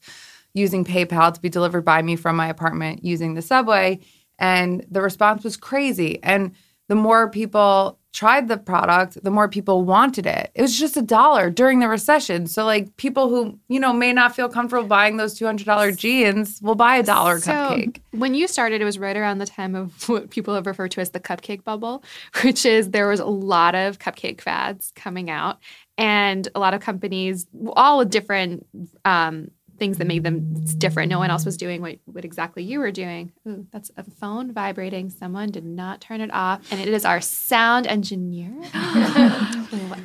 using 0.54 0.85
PayPal 0.85 1.33
to 1.33 1.40
be 1.40 1.49
delivered 1.49 1.85
by 1.85 2.02
me 2.02 2.16
from 2.16 2.37
my 2.37 2.49
apartment 2.49 3.04
using 3.04 3.35
the 3.35 3.42
subway. 3.42 4.00
And 4.38 4.84
the 4.91 5.02
response 5.02 5.45
was 5.45 5.56
crazy. 5.56 6.23
And 6.23 6.52
the 6.88 6.95
more 6.95 7.28
people 7.30 7.99
tried 8.12 8.47
the 8.47 8.58
product, 8.58 9.23
the 9.25 9.30
more 9.30 9.49
people 9.49 9.84
wanted 9.84 10.26
it. 10.26 10.50
It 10.54 10.60
was 10.60 10.78
just 10.78 10.99
a 10.99 11.02
dollar 11.02 11.49
during 11.49 11.80
the 11.80 11.88
recession. 11.88 12.47
So, 12.47 12.66
like, 12.66 12.95
people 12.99 13.30
who, 13.30 13.58
you 13.68 13.80
know, 13.80 13.92
may 13.95 14.12
not 14.12 14.36
feel 14.36 14.50
comfortable 14.50 14.86
buying 14.86 15.16
those 15.16 15.38
$200 15.38 15.97
jeans 15.97 16.60
will 16.60 16.75
buy 16.75 16.97
a 16.97 17.02
dollar 17.02 17.40
So, 17.40 17.52
cupcake. 17.52 18.00
when 18.10 18.34
you 18.34 18.47
started, 18.49 18.82
it 18.82 18.84
was 18.84 18.99
right 18.99 19.16
around 19.16 19.38
the 19.38 19.47
time 19.47 19.75
of 19.75 20.06
what 20.10 20.28
people 20.28 20.54
have 20.54 20.66
referred 20.66 20.90
to 20.90 21.00
as 21.00 21.10
the 21.10 21.21
cupcake 21.21 21.64
bubble, 21.64 22.04
which 22.42 22.66
is 22.66 22.90
there 22.90 23.08
was 23.08 23.21
a 23.21 23.25
lot 23.25 23.75
of 23.75 23.99
cupcake 23.99 24.42
fads 24.42 24.92
coming 24.95 25.30
out, 25.30 25.58
and 25.97 26.49
a 26.54 26.60
lot 26.60 26.75
of 26.75 26.82
companies, 26.82 27.47
all 27.75 27.97
with 27.99 28.10
different 28.10 28.66
um, 29.06 29.50
things 29.82 29.99
that 29.99 30.06
made 30.06 30.23
them 30.23 30.64
different. 30.78 31.10
No 31.10 31.18
one 31.18 31.30
else 31.30 31.45
was 31.45 31.56
doing 31.56 31.82
what, 31.82 31.99
what 32.04 32.25
exactly 32.25 32.62
you 32.62 32.78
were 32.78 32.92
doing. 32.92 33.32
Ooh, 33.49 33.66
that's 33.73 33.90
a 33.97 34.04
phone 34.04 34.52
vibrating. 34.52 35.10
Someone 35.10 35.50
did 35.50 35.64
not 35.64 36.00
turn 36.00 36.21
it 36.21 36.32
off, 36.32 36.60
and 36.71 36.80
it 36.80 36.86
is 36.86 37.04
our 37.04 37.21
sound 37.21 37.88
engineer. 37.88 38.52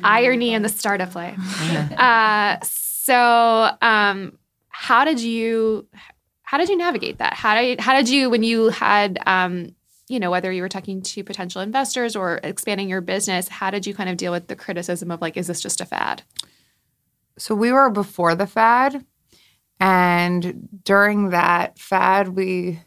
Irony 0.02 0.52
in 0.52 0.62
the 0.62 0.68
startup 0.68 1.14
life. 1.14 1.38
Uh, 1.96 2.56
so, 2.64 3.70
um, 3.80 4.36
how 4.68 5.04
did 5.04 5.20
you? 5.20 5.86
how 6.48 6.56
did 6.56 6.70
you 6.70 6.78
navigate 6.78 7.18
that? 7.18 7.34
How 7.34 7.60
did 7.60 7.78
how 7.78 7.94
did 7.94 8.08
you 8.08 8.30
when 8.30 8.42
you 8.42 8.70
had 8.70 9.18
um, 9.26 9.76
you 10.08 10.18
know 10.18 10.30
whether 10.30 10.50
you 10.50 10.62
were 10.62 10.68
talking 10.68 11.02
to 11.02 11.22
potential 11.22 11.60
investors 11.60 12.16
or 12.16 12.40
expanding 12.42 12.88
your 12.88 13.02
business? 13.02 13.48
How 13.48 13.70
did 13.70 13.86
you 13.86 13.94
kind 13.94 14.08
of 14.08 14.16
deal 14.16 14.32
with 14.32 14.48
the 14.48 14.56
criticism 14.56 15.10
of 15.10 15.20
like, 15.20 15.36
is 15.36 15.46
this 15.46 15.60
just 15.60 15.80
a 15.80 15.84
fad? 15.84 16.22
So, 17.36 17.54
we 17.54 17.70
were 17.70 17.90
before 17.90 18.34
the 18.34 18.46
fad. 18.46 19.04
And 19.80 20.68
during 20.84 21.30
that 21.30 21.78
fad, 21.78 22.28
we 22.28 22.80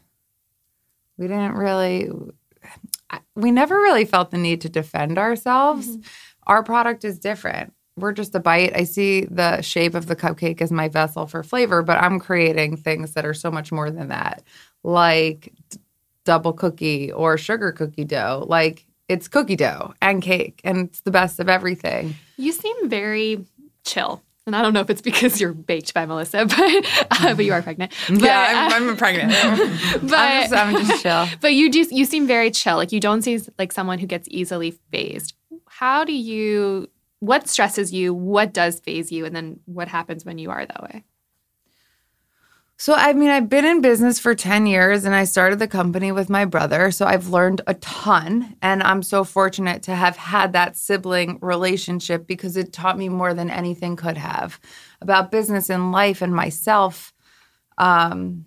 we 1.16 1.26
didn't 1.28 1.54
really 1.54 2.10
we 3.34 3.50
never 3.50 3.76
really 3.76 4.04
felt 4.04 4.30
the 4.30 4.38
need 4.38 4.60
to 4.62 4.68
defend 4.68 5.18
ourselves. 5.18 5.88
Mm-hmm. 5.88 6.00
Our 6.46 6.62
product 6.62 7.04
is 7.04 7.18
different. 7.18 7.72
We're 7.96 8.12
just 8.12 8.34
a 8.34 8.40
bite. 8.40 8.74
I 8.74 8.84
see 8.84 9.26
the 9.26 9.60
shape 9.60 9.94
of 9.94 10.06
the 10.06 10.16
cupcake 10.16 10.62
as 10.62 10.72
my 10.72 10.88
vessel 10.88 11.26
for 11.26 11.42
flavor, 11.42 11.82
but 11.82 11.98
I'm 11.98 12.18
creating 12.18 12.78
things 12.78 13.12
that 13.12 13.26
are 13.26 13.34
so 13.34 13.50
much 13.50 13.70
more 13.70 13.90
than 13.90 14.08
that, 14.08 14.42
like 14.82 15.52
d- 15.68 15.78
double 16.24 16.54
cookie 16.54 17.12
or 17.12 17.36
sugar 17.36 17.70
cookie 17.70 18.04
dough. 18.04 18.46
Like 18.48 18.86
it's 19.08 19.28
cookie 19.28 19.56
dough 19.56 19.92
and 20.00 20.22
cake, 20.22 20.60
and 20.64 20.88
it's 20.88 21.00
the 21.00 21.10
best 21.10 21.38
of 21.38 21.50
everything. 21.50 22.14
You 22.38 22.52
seem 22.52 22.88
very 22.88 23.44
chill. 23.84 24.22
And 24.46 24.56
I 24.56 24.62
don't 24.62 24.72
know 24.72 24.80
if 24.80 24.90
it's 24.90 25.02
because 25.02 25.40
you're 25.40 25.52
baked 25.52 25.94
by 25.94 26.04
Melissa, 26.04 26.46
but 26.46 27.06
uh, 27.10 27.34
but 27.34 27.44
you 27.44 27.52
are 27.52 27.62
pregnant. 27.62 27.92
But, 28.08 28.22
yeah, 28.22 28.68
uh, 28.70 28.74
I'm, 28.74 28.88
I'm 28.90 28.96
pregnant. 28.96 29.32
but 30.02 30.18
I'm, 30.18 30.42
just, 30.42 30.54
I'm 30.54 30.86
just 30.86 31.02
chill. 31.02 31.26
but 31.40 31.54
you 31.54 31.70
do 31.70 31.86
you 31.90 32.04
seem 32.04 32.26
very 32.26 32.50
chill. 32.50 32.76
Like 32.76 32.92
you 32.92 33.00
don't 33.00 33.22
seem 33.22 33.40
like 33.58 33.72
someone 33.72 33.98
who 33.98 34.06
gets 34.06 34.26
easily 34.30 34.72
phased. 34.90 35.34
How 35.68 36.04
do 36.04 36.12
you? 36.12 36.88
What 37.20 37.48
stresses 37.48 37.92
you? 37.92 38.12
What 38.12 38.52
does 38.52 38.80
phase 38.80 39.12
you? 39.12 39.24
And 39.24 39.34
then 39.34 39.60
what 39.66 39.86
happens 39.86 40.24
when 40.24 40.38
you 40.38 40.50
are 40.50 40.66
that 40.66 40.82
way? 40.82 41.04
So, 42.82 42.94
I 42.94 43.12
mean, 43.12 43.30
I've 43.30 43.48
been 43.48 43.64
in 43.64 43.80
business 43.80 44.18
for 44.18 44.34
10 44.34 44.66
years 44.66 45.04
and 45.04 45.14
I 45.14 45.22
started 45.22 45.60
the 45.60 45.68
company 45.68 46.10
with 46.10 46.28
my 46.28 46.44
brother. 46.44 46.90
So, 46.90 47.06
I've 47.06 47.28
learned 47.28 47.60
a 47.68 47.74
ton. 47.74 48.56
And 48.60 48.82
I'm 48.82 49.04
so 49.04 49.22
fortunate 49.22 49.84
to 49.84 49.94
have 49.94 50.16
had 50.16 50.52
that 50.54 50.76
sibling 50.76 51.38
relationship 51.40 52.26
because 52.26 52.56
it 52.56 52.72
taught 52.72 52.98
me 52.98 53.08
more 53.08 53.34
than 53.34 53.50
anything 53.50 53.94
could 53.94 54.16
have 54.16 54.58
about 55.00 55.30
business 55.30 55.70
and 55.70 55.92
life 55.92 56.22
and 56.22 56.34
myself. 56.34 57.12
Um, 57.78 58.46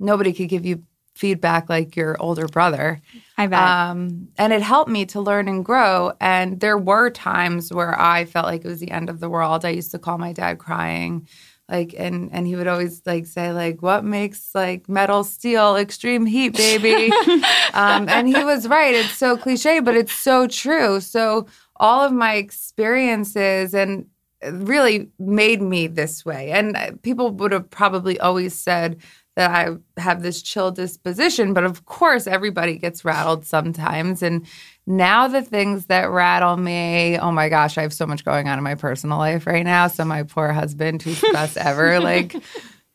nobody 0.00 0.32
could 0.32 0.48
give 0.48 0.64
you 0.64 0.82
feedback 1.14 1.68
like 1.68 1.96
your 1.96 2.16
older 2.18 2.46
brother. 2.46 3.02
I 3.36 3.46
bet. 3.46 3.60
Um, 3.60 4.28
and 4.38 4.54
it 4.54 4.62
helped 4.62 4.90
me 4.90 5.04
to 5.04 5.20
learn 5.20 5.48
and 5.48 5.62
grow. 5.62 6.14
And 6.18 6.60
there 6.60 6.78
were 6.78 7.10
times 7.10 7.70
where 7.74 8.00
I 8.00 8.24
felt 8.24 8.46
like 8.46 8.64
it 8.64 8.68
was 8.68 8.80
the 8.80 8.90
end 8.90 9.10
of 9.10 9.20
the 9.20 9.28
world. 9.28 9.66
I 9.66 9.70
used 9.70 9.90
to 9.90 9.98
call 9.98 10.16
my 10.16 10.32
dad 10.32 10.56
crying, 10.56 11.28
like, 11.68 11.94
and 11.98 12.30
and 12.32 12.46
he 12.46 12.54
would 12.54 12.68
always 12.68 13.02
like 13.06 13.26
say 13.26 13.52
like, 13.52 13.82
"What 13.82 14.04
makes 14.04 14.54
like 14.54 14.88
metal 14.88 15.24
steel 15.24 15.76
extreme 15.76 16.24
heat, 16.26 16.56
baby?" 16.56 17.10
um, 17.74 18.08
and 18.08 18.28
he 18.28 18.44
was 18.44 18.68
right. 18.68 18.94
It's 18.94 19.16
so 19.16 19.36
cliche, 19.36 19.80
but 19.80 19.96
it's 19.96 20.12
so 20.12 20.46
true. 20.46 21.00
So 21.00 21.46
all 21.76 22.04
of 22.04 22.12
my 22.12 22.34
experiences 22.34 23.74
and 23.74 24.06
really 24.52 25.08
made 25.18 25.62
me 25.62 25.86
this 25.86 26.24
way. 26.24 26.50
And 26.52 26.76
uh, 26.76 26.92
people 27.02 27.30
would 27.30 27.52
have 27.52 27.68
probably 27.70 28.18
always 28.20 28.54
said 28.54 28.98
that 29.34 29.50
I 29.50 29.76
have 30.00 30.22
this 30.22 30.42
chill 30.42 30.70
disposition, 30.70 31.52
but 31.52 31.64
of 31.64 31.84
course 31.84 32.26
everybody 32.26 32.78
gets 32.78 33.04
rattled 33.04 33.44
sometimes. 33.44 34.22
And 34.22 34.46
now 34.86 35.26
the 35.28 35.42
things 35.42 35.86
that 35.86 36.10
rattle 36.10 36.56
me, 36.56 37.18
oh 37.18 37.32
my 37.32 37.48
gosh, 37.48 37.76
I 37.76 37.82
have 37.82 37.92
so 37.92 38.06
much 38.06 38.24
going 38.24 38.48
on 38.48 38.56
in 38.58 38.64
my 38.64 38.74
personal 38.76 39.18
life 39.18 39.46
right 39.46 39.64
now. 39.64 39.88
So 39.88 40.04
my 40.04 40.22
poor 40.22 40.52
husband, 40.52 41.02
who's 41.02 41.20
the 41.20 41.30
best 41.32 41.56
ever, 41.56 41.98
like 42.00 42.36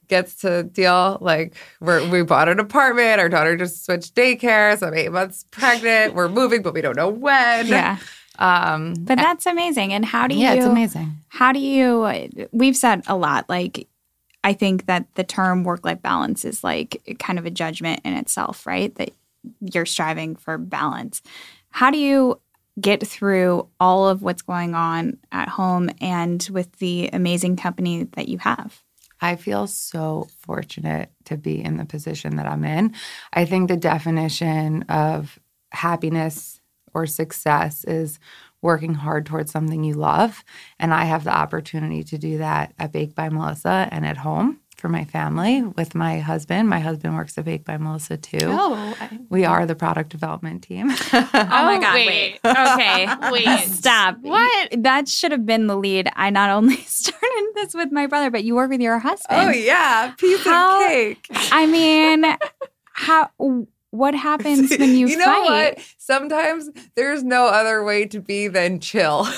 gets 0.07 0.35
to 0.35 0.63
deal 0.63 1.17
like 1.21 1.55
we're, 1.79 2.05
we 2.09 2.21
bought 2.21 2.49
an 2.49 2.59
apartment 2.59 3.21
our 3.21 3.29
daughter 3.29 3.55
just 3.55 3.85
switched 3.85 4.13
daycare 4.13 4.77
so 4.77 4.87
i'm 4.87 4.93
eight 4.93 5.09
months 5.09 5.45
pregnant 5.51 6.13
we're 6.13 6.27
moving 6.27 6.61
but 6.61 6.73
we 6.73 6.81
don't 6.81 6.97
know 6.97 7.07
when 7.07 7.65
Yeah. 7.65 7.97
um 8.37 8.93
But 8.95 9.19
that's 9.19 9.45
amazing. 9.45 9.93
And 9.93 10.03
how 10.03 10.27
do 10.27 10.35
you 10.35 10.41
yeah 10.41 10.55
it's 10.55 10.65
amazing 10.65 11.13
How 11.29 11.53
do 11.53 11.59
you 11.59 12.49
we've 12.51 12.75
said 12.75 13.03
a 13.07 13.15
lot 13.15 13.47
like 13.47 13.87
I 14.43 14.51
think 14.51 14.87
that 14.87 15.05
the 15.15 15.23
term 15.23 15.63
work 15.63 15.85
life 15.85 16.01
balance 16.01 16.43
is 16.43 16.61
like 16.61 17.15
kind 17.19 17.39
of 17.39 17.45
a 17.45 17.49
judgment 17.51 18.01
in 18.03 18.11
itself, 18.13 18.65
right? 18.67 18.93
That 18.95 19.11
you're 19.61 19.85
striving 19.85 20.35
for 20.35 20.57
balance. 20.57 21.21
How 21.71 21.91
do 21.91 21.97
you 21.97 22.39
get 22.79 23.05
through 23.05 23.67
all 23.79 24.07
of 24.07 24.21
what's 24.21 24.41
going 24.41 24.75
on 24.75 25.17
at 25.31 25.49
home 25.49 25.89
and 25.99 26.47
with 26.51 26.77
the 26.77 27.09
amazing 27.11 27.57
company 27.57 28.05
that 28.13 28.27
you 28.27 28.37
have? 28.39 28.81
I 29.19 29.35
feel 29.35 29.67
so 29.67 30.27
fortunate 30.39 31.11
to 31.25 31.37
be 31.37 31.63
in 31.63 31.77
the 31.77 31.85
position 31.85 32.37
that 32.37 32.47
I'm 32.47 32.63
in. 32.63 32.95
I 33.33 33.45
think 33.45 33.67
the 33.67 33.77
definition 33.77 34.83
of 34.83 35.37
happiness 35.71 36.59
or 36.93 37.05
success 37.05 37.83
is 37.83 38.19
working 38.61 38.93
hard 38.93 39.25
towards 39.25 39.51
something 39.51 39.83
you 39.83 39.93
love. 39.93 40.43
And 40.79 40.93
I 40.93 41.05
have 41.05 41.23
the 41.23 41.35
opportunity 41.35 42.03
to 42.05 42.17
do 42.17 42.39
that 42.39 42.73
at 42.79 42.91
Baked 42.91 43.15
by 43.15 43.29
Melissa 43.29 43.87
and 43.91 44.05
at 44.05 44.17
home 44.17 44.60
for 44.81 44.89
my 44.89 45.05
family 45.05 45.61
with 45.61 45.93
my 45.93 46.19
husband. 46.19 46.67
My 46.67 46.79
husband 46.79 47.15
works 47.15 47.37
at 47.37 47.45
Baked 47.45 47.65
by 47.65 47.77
Melissa 47.77 48.17
too. 48.17 48.39
Oh, 48.41 48.95
We 49.29 49.45
are 49.45 49.65
the 49.67 49.75
product 49.75 50.09
development 50.09 50.63
team. 50.63 50.89
Oh 51.13 51.65
my 51.65 51.79
god, 51.79 51.93
wait. 51.93 52.39
wait. 52.43 52.57
Okay. 52.57 53.07
Wait. 53.31 53.59
Stop. 53.69 54.17
What? 54.21 54.69
That 54.83 55.07
should 55.07 55.31
have 55.31 55.45
been 55.45 55.67
the 55.67 55.75
lead. 55.77 56.09
I 56.15 56.29
not 56.31 56.49
only 56.49 56.75
started 56.87 57.51
this 57.55 57.73
with 57.75 57.91
my 57.91 58.07
brother, 58.07 58.31
but 58.31 58.43
you 58.43 58.55
work 58.55 58.71
with 58.71 58.81
your 58.81 58.97
husband. 58.99 59.49
Oh 59.49 59.51
yeah, 59.51 60.11
piece 60.17 60.43
How- 60.43 60.83
of 60.83 60.89
cake. 60.89 61.27
I 61.51 61.67
mean, 61.67 62.25
how 62.93 63.29
what 63.91 64.15
happens 64.15 64.71
when 64.79 64.95
you, 64.95 65.07
you 65.07 65.17
know 65.17 65.25
fight? 65.25 65.75
what? 65.75 65.95
Sometimes 65.97 66.69
there's 66.95 67.23
no 67.23 67.45
other 67.45 67.83
way 67.83 68.05
to 68.07 68.19
be 68.19 68.47
than 68.47 68.79
chill. 68.79 69.27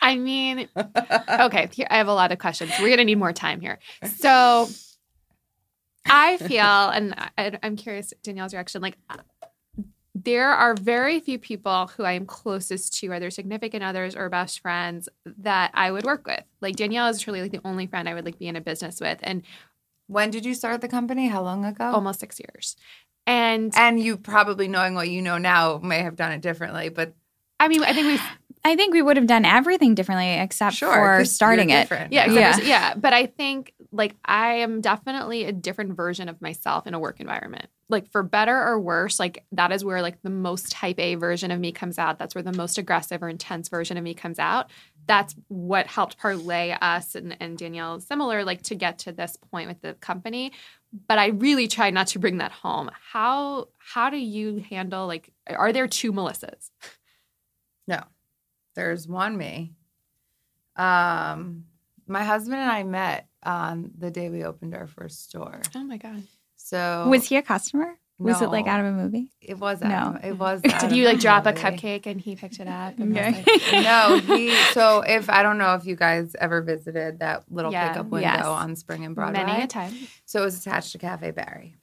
I 0.00 0.16
mean, 0.16 0.68
okay, 0.76 1.68
here, 1.72 1.86
I 1.90 1.98
have 1.98 2.08
a 2.08 2.14
lot 2.14 2.32
of 2.32 2.38
questions. 2.38 2.72
We're 2.80 2.88
going 2.88 2.98
to 2.98 3.04
need 3.04 3.18
more 3.18 3.32
time 3.32 3.60
here. 3.60 3.78
So 4.16 4.68
I 6.06 6.36
feel, 6.38 6.60
and 6.62 7.14
I, 7.36 7.58
I'm 7.62 7.76
curious, 7.76 8.12
Danielle's 8.22 8.54
reaction, 8.54 8.80
like, 8.80 8.96
there 10.14 10.50
are 10.52 10.74
very 10.74 11.18
few 11.18 11.38
people 11.38 11.88
who 11.96 12.04
I 12.04 12.12
am 12.12 12.24
closest 12.24 12.94
to, 13.00 13.12
either 13.12 13.30
significant 13.30 13.82
others 13.82 14.14
or 14.14 14.28
best 14.28 14.60
friends, 14.60 15.08
that 15.38 15.72
I 15.74 15.90
would 15.90 16.04
work 16.04 16.26
with. 16.26 16.44
Like 16.60 16.76
Danielle 16.76 17.08
is 17.08 17.20
truly 17.20 17.42
like 17.42 17.50
the 17.50 17.60
only 17.64 17.88
friend 17.88 18.08
I 18.08 18.14
would 18.14 18.24
like 18.24 18.38
be 18.38 18.46
in 18.46 18.54
a 18.54 18.60
business 18.60 19.00
with, 19.00 19.18
and 19.22 19.42
when 20.06 20.30
did 20.30 20.44
you 20.44 20.54
start 20.54 20.80
the 20.80 20.88
company? 20.88 21.28
How 21.28 21.42
long 21.42 21.64
ago? 21.64 21.84
almost 21.84 22.20
six 22.20 22.38
years. 22.40 22.76
And 23.26 23.72
And 23.76 23.98
you 23.98 24.16
probably 24.18 24.68
knowing 24.68 24.94
what 24.94 25.08
you 25.08 25.22
know 25.22 25.38
now 25.38 25.78
may 25.82 26.00
have 26.02 26.16
done 26.16 26.32
it 26.32 26.40
differently, 26.42 26.90
but 26.90 27.14
I 27.58 27.68
mean, 27.68 27.82
I 27.82 27.92
think 27.92 28.06
we 28.08 28.18
I 28.66 28.76
think 28.76 28.94
we 28.94 29.02
would 29.02 29.18
have 29.18 29.26
done 29.26 29.44
everything 29.44 29.94
differently 29.94 30.30
except 30.40 30.76
sure, 30.76 30.90
for 30.92 31.18
'cause 31.18 31.30
starting 31.34 31.68
it. 31.68 31.86
Yeah, 31.90 32.08
Yeah. 32.10 32.48
except 32.50 32.66
yeah. 32.66 32.68
yeah. 32.90 32.94
But 32.94 33.12
I 33.12 33.26
think 33.26 33.74
like 33.92 34.14
I 34.24 34.54
am 34.54 34.80
definitely 34.80 35.44
a 35.44 35.52
different 35.52 35.94
version 35.94 36.28
of 36.30 36.40
myself 36.40 36.86
in 36.86 36.94
a 36.94 36.98
work 36.98 37.20
environment. 37.20 37.66
Like 37.90 38.10
for 38.10 38.22
better 38.22 38.56
or 38.58 38.80
worse, 38.80 39.20
like 39.20 39.44
that 39.52 39.70
is 39.70 39.84
where 39.84 40.00
like 40.00 40.22
the 40.22 40.30
most 40.30 40.70
type 40.72 40.98
A 40.98 41.14
version 41.16 41.50
of 41.50 41.60
me 41.60 41.72
comes 41.72 41.98
out. 41.98 42.18
That's 42.18 42.34
where 42.34 42.42
the 42.42 42.52
most 42.54 42.78
aggressive 42.78 43.22
or 43.22 43.28
intense 43.28 43.68
version 43.68 43.98
of 43.98 44.02
me 44.02 44.14
comes 44.14 44.38
out. 44.38 44.70
That's 45.06 45.34
what 45.48 45.86
helped 45.86 46.18
parlay 46.18 46.70
us 46.70 47.14
and, 47.14 47.36
and 47.40 47.58
Danielle 47.58 48.00
similar, 48.00 48.44
like 48.44 48.62
to 48.64 48.74
get 48.74 49.00
to 49.00 49.12
this 49.12 49.36
point 49.50 49.68
with 49.68 49.80
the 49.80 49.94
company. 49.94 50.52
But 51.08 51.18
I 51.18 51.28
really 51.28 51.68
try 51.68 51.90
not 51.90 52.06
to 52.08 52.18
bring 52.18 52.38
that 52.38 52.52
home. 52.52 52.90
How 53.12 53.68
how 53.78 54.10
do 54.10 54.16
you 54.16 54.64
handle 54.70 55.06
like 55.06 55.30
are 55.48 55.72
there 55.72 55.88
two 55.88 56.12
Melissas? 56.12 56.70
No, 57.86 58.00
there's 58.74 59.06
one 59.06 59.36
me. 59.36 59.74
Um, 60.74 61.64
my 62.06 62.24
husband 62.24 62.60
and 62.60 62.70
I 62.70 62.82
met 62.82 63.28
on 63.42 63.90
the 63.98 64.10
day 64.10 64.30
we 64.30 64.44
opened 64.44 64.74
our 64.74 64.86
first 64.86 65.24
store. 65.24 65.60
Oh 65.74 65.84
my 65.84 65.98
god. 65.98 66.22
So 66.56 67.08
Was 67.10 67.26
he 67.26 67.36
a 67.36 67.42
customer? 67.42 67.98
Was 68.18 68.40
it 68.42 68.48
like 68.50 68.66
out 68.66 68.80
of 68.80 68.86
a 68.86 68.92
movie? 68.92 69.32
It 69.40 69.58
was 69.58 69.80
No. 69.80 69.88
no. 69.88 70.18
It 70.22 70.34
mm. 70.34 70.38
was. 70.38 70.62
Did 70.80 70.92
you 70.92 71.04
like 71.06 71.18
drop 71.18 71.46
a 71.46 71.52
cupcake 71.52 72.06
and 72.06 72.20
he 72.20 72.36
picked 72.36 72.60
it 72.60 72.68
up? 72.68 72.98
and 72.98 73.16
Okay. 73.16 73.42
like- 73.44 73.72
no, 73.84 74.18
he. 74.18 74.54
So 74.72 75.00
if 75.00 75.28
I 75.28 75.42
don't 75.42 75.58
know 75.58 75.74
if 75.74 75.84
you 75.84 75.96
guys 75.96 76.36
ever 76.40 76.62
visited 76.62 77.18
that 77.18 77.44
little 77.50 77.72
Yeah, 77.72 77.88
pickup 77.88 78.06
window 78.06 78.28
yes. 78.28 78.44
on 78.44 78.76
Spring 78.76 79.04
and 79.04 79.14
Broadway, 79.14 79.44
Many 79.44 79.64
a 79.64 79.66
time. 79.66 79.92
So 80.26 80.42
it 80.42 80.44
was 80.44 80.58
attached 80.60 80.92
to 80.92 80.98
Cafe 80.98 81.30
Barry. 81.32 81.76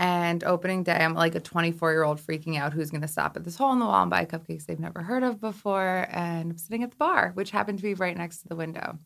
And 0.00 0.44
opening 0.44 0.84
day, 0.84 0.92
I'm 0.94 1.14
like 1.14 1.34
a 1.34 1.40
24 1.40 1.90
year 1.90 2.04
old 2.04 2.20
freaking 2.20 2.56
out 2.56 2.72
who's 2.72 2.90
going 2.90 3.00
to 3.00 3.08
stop 3.08 3.36
at 3.36 3.42
this 3.42 3.56
hole 3.56 3.72
in 3.72 3.80
the 3.80 3.84
wall 3.86 4.02
and 4.02 4.10
buy 4.10 4.26
cupcakes 4.26 4.64
they've 4.66 4.78
never 4.78 5.02
heard 5.02 5.24
of 5.24 5.40
before. 5.40 6.06
And 6.10 6.52
I'm 6.52 6.58
sitting 6.58 6.84
at 6.84 6.90
the 6.90 6.96
bar, 6.96 7.32
which 7.34 7.50
happened 7.50 7.78
to 7.78 7.82
be 7.82 7.94
right 7.94 8.16
next 8.16 8.42
to 8.42 8.48
the 8.48 8.54
window. 8.54 8.98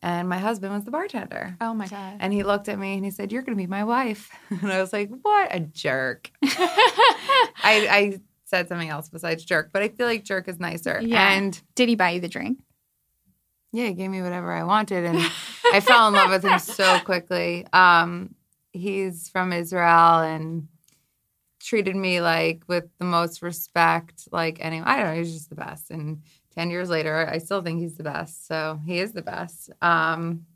And 0.00 0.28
my 0.28 0.38
husband 0.38 0.72
was 0.72 0.84
the 0.84 0.90
bartender. 0.92 1.56
Oh 1.60 1.74
my 1.74 1.88
god. 1.88 2.18
And 2.20 2.32
he 2.32 2.44
looked 2.44 2.68
at 2.68 2.78
me 2.78 2.94
and 2.94 3.04
he 3.04 3.10
said, 3.10 3.32
You're 3.32 3.42
going 3.42 3.56
to 3.56 3.60
be 3.62 3.66
my 3.66 3.84
wife. 3.84 4.30
And 4.50 4.72
I 4.72 4.80
was 4.80 4.92
like, 4.92 5.10
What 5.22 5.54
a 5.54 5.60
jerk. 5.60 6.30
I, 6.44 7.50
I 7.64 8.20
said 8.44 8.68
something 8.68 8.88
else 8.88 9.08
besides 9.08 9.44
jerk, 9.44 9.70
but 9.72 9.82
I 9.82 9.88
feel 9.88 10.06
like 10.06 10.24
jerk 10.24 10.48
is 10.48 10.60
nicer. 10.60 11.00
Yeah. 11.02 11.32
And 11.32 11.60
Did 11.74 11.88
he 11.88 11.96
buy 11.96 12.10
you 12.10 12.20
the 12.20 12.28
drink? 12.28 12.58
yeah, 13.72 13.88
he 13.88 13.94
gave 13.94 14.10
me 14.10 14.22
whatever 14.22 14.50
I 14.50 14.64
wanted, 14.64 15.04
and 15.04 15.18
I 15.74 15.80
fell 15.80 16.08
in 16.08 16.14
love 16.14 16.30
with 16.30 16.42
him 16.42 16.58
so 16.58 17.00
quickly. 17.00 17.66
Um, 17.72 18.34
he's 18.72 19.28
from 19.28 19.52
Israel 19.52 20.20
and 20.20 20.68
treated 21.60 21.94
me 21.94 22.22
like 22.22 22.62
with 22.66 22.84
the 22.98 23.04
most 23.04 23.42
respect. 23.42 24.28
Like 24.32 24.58
any, 24.60 24.80
I 24.80 24.96
don't 24.96 25.06
know, 25.06 25.14
he's 25.18 25.34
just 25.34 25.50
the 25.50 25.54
best. 25.56 25.90
And 25.90 26.22
ten 26.54 26.70
years 26.70 26.88
later, 26.90 27.28
I 27.28 27.38
still 27.38 27.62
think 27.62 27.80
he's 27.80 27.96
the 27.96 28.04
best. 28.04 28.46
So 28.46 28.80
he 28.84 28.98
is 28.98 29.12
the 29.12 29.22
best. 29.22 29.70
Um, 29.82 30.46